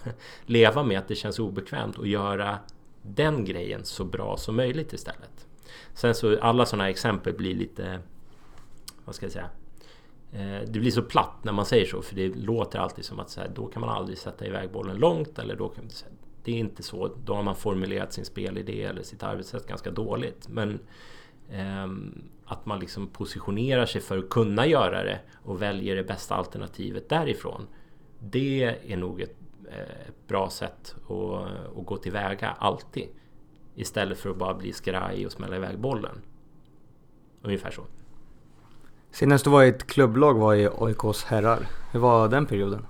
[0.46, 2.58] leva med att det känns obekvämt och göra
[3.02, 5.46] den grejen så bra som möjligt istället.
[5.94, 8.00] Sen så alla sådana exempel blir lite,
[9.04, 9.50] vad ska jag säga,
[10.32, 13.30] eh, det blir så platt när man säger så för det låter alltid som att
[13.30, 15.84] så här, då kan man aldrig sätta iväg bollen långt eller då kan,
[16.44, 17.16] det är inte så.
[17.24, 20.48] Då har man formulerat sin spelidé eller sitt arbetssätt ganska dåligt.
[20.48, 20.78] Men
[21.50, 26.34] ehm, att man liksom positionerar sig för att kunna göra det och väljer det bästa
[26.34, 27.66] alternativet därifrån.
[28.18, 28.62] Det
[28.92, 29.36] är nog ett,
[30.08, 33.08] ett bra sätt att, att gå tillväga alltid.
[33.74, 36.22] Istället för att bara bli skraj och smälla iväg bollen.
[37.42, 37.82] Ungefär så.
[39.10, 41.66] Senast du var i ett klubblag var i AIKs herrar.
[41.92, 42.86] Hur var den perioden?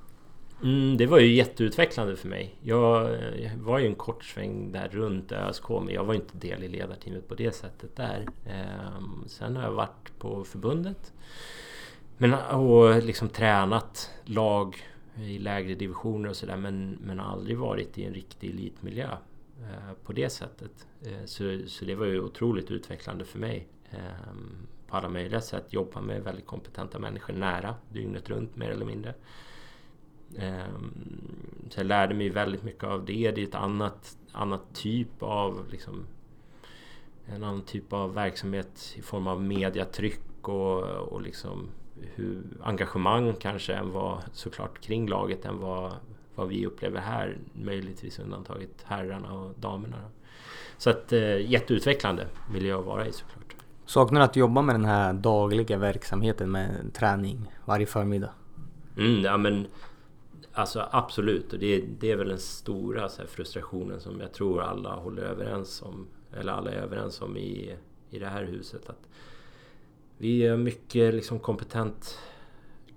[0.62, 2.54] Mm, det var ju jätteutvecklande för mig.
[2.62, 6.62] Jag, jag, var ju en kort sväng där runt ÖSK men jag var inte del
[6.62, 8.26] i ledarteamet på det sättet där.
[8.46, 11.12] Ehm, sen har jag varit på förbundet
[12.16, 14.76] men, och liksom tränat lag
[15.16, 19.08] i lägre divisioner och sådär men, men aldrig varit i en riktig elitmiljö
[19.70, 20.86] Eh, på det sättet.
[21.02, 23.68] Eh, så, så det var ju otroligt utvecklande för mig.
[23.90, 25.72] Ehm, på alla möjliga sätt.
[25.72, 29.14] Jobba med väldigt kompetenta människor nära dygnet runt mer eller mindre.
[30.38, 30.92] Ehm,
[31.70, 33.30] så jag lärde mig väldigt mycket av det.
[33.30, 36.06] Det är ett annat, annat typ av liksom,
[37.26, 41.68] en annan typ av verksamhet i form av mediatryck och, och liksom
[42.00, 45.92] hur engagemang kanske än vad såklart kring laget än vad,
[46.34, 47.38] vad vi upplever här.
[47.52, 49.96] Möjligtvis undantaget herrarna och damerna.
[50.78, 53.56] Så att eh, jätteutvecklande miljö att vara i såklart.
[53.86, 58.30] Saknar du att jobba med den här dagliga verksamheten med träning varje förmiddag?
[58.96, 59.66] Mm, ja men
[60.56, 64.94] Alltså absolut, och det, det är väl den stora här, frustrationen som jag tror alla
[64.94, 66.06] håller överens om.
[66.32, 67.76] Eller alla är överens om i,
[68.10, 68.90] i det här huset.
[68.90, 69.08] Att
[70.18, 72.18] vi är mycket liksom kompetent,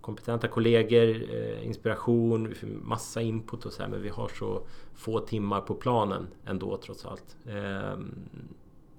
[0.08, 2.54] kompetenta kollegor, eh, inspiration,
[2.84, 4.62] massa input och så här, men vi har så
[4.96, 7.38] få timmar på planen ändå trots allt.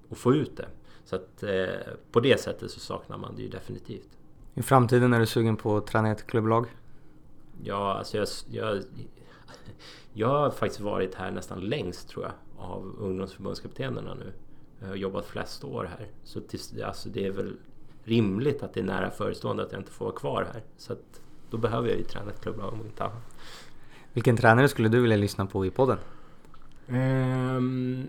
[0.09, 0.67] Och få ut det.
[1.05, 4.09] Så att eh, på det sättet så saknar man det ju definitivt.
[4.53, 6.65] I framtiden är du sugen på att träna ett klubblag?
[7.63, 8.83] Ja, alltså jag, jag,
[10.13, 12.33] jag har faktiskt varit här nästan längst tror jag
[12.65, 14.33] av ungdomsförbundskaptenerna nu.
[14.79, 16.07] Jag har jobbat flest år här.
[16.23, 17.57] Så till, alltså det är väl
[18.09, 20.63] rimligt att det är nära förestående att jag inte får vara kvar här.
[20.77, 23.35] Så att då behöver jag ju träna ett klubblag om inte annat.
[24.13, 25.97] Vilken tränare skulle du vilja lyssna på i podden?
[26.87, 28.07] Um,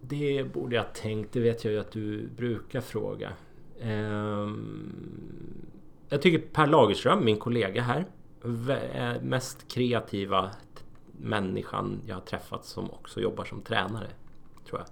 [0.00, 1.32] det borde jag tänkt.
[1.32, 3.32] Det vet jag ju att du brukar fråga.
[3.82, 4.92] Um,
[6.08, 8.06] jag tycker Per Lagerström, min kollega här,
[8.92, 10.50] är mest kreativa
[11.12, 14.06] människan jag har träffat som också jobbar som tränare.
[14.68, 14.88] Tror jag.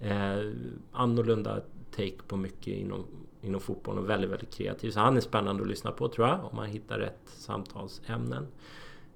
[0.00, 0.52] Eh,
[0.92, 1.60] annorlunda
[1.96, 3.04] take på mycket inom,
[3.40, 4.90] inom fotbollen och väldigt, väldigt kreativ.
[4.90, 8.46] Så han är spännande att lyssna på tror jag, om man hittar rätt samtalsämnen.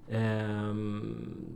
[0.07, 1.55] Ehm,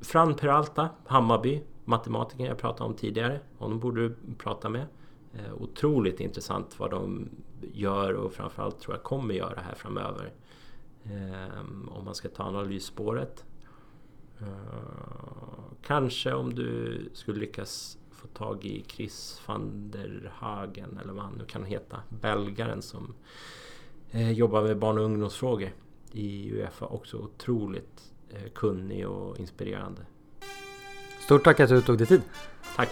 [0.00, 3.40] Fran Peralta, Hammarby, matematikern jag pratade om tidigare.
[3.58, 4.86] Honom borde du prata med.
[5.34, 7.28] Ehm, otroligt intressant vad de
[7.72, 10.32] gör och framförallt tror jag kommer göra här framöver.
[11.04, 13.44] Ehm, om man ska ta analysspåret.
[14.38, 14.46] Ehm,
[15.82, 17.98] kanske om du skulle lyckas
[18.34, 22.02] tag i Chris van der Hagen eller vad han nu kan heta.
[22.08, 23.14] Belgaren som
[24.10, 25.70] eh, jobbar med barn och ungdomsfrågor
[26.12, 26.86] i Uefa.
[26.86, 28.12] Också otroligt
[28.54, 30.00] kunnig och inspirerande.
[31.20, 32.22] Stort tack att du tog dig tid.
[32.76, 32.88] Tack.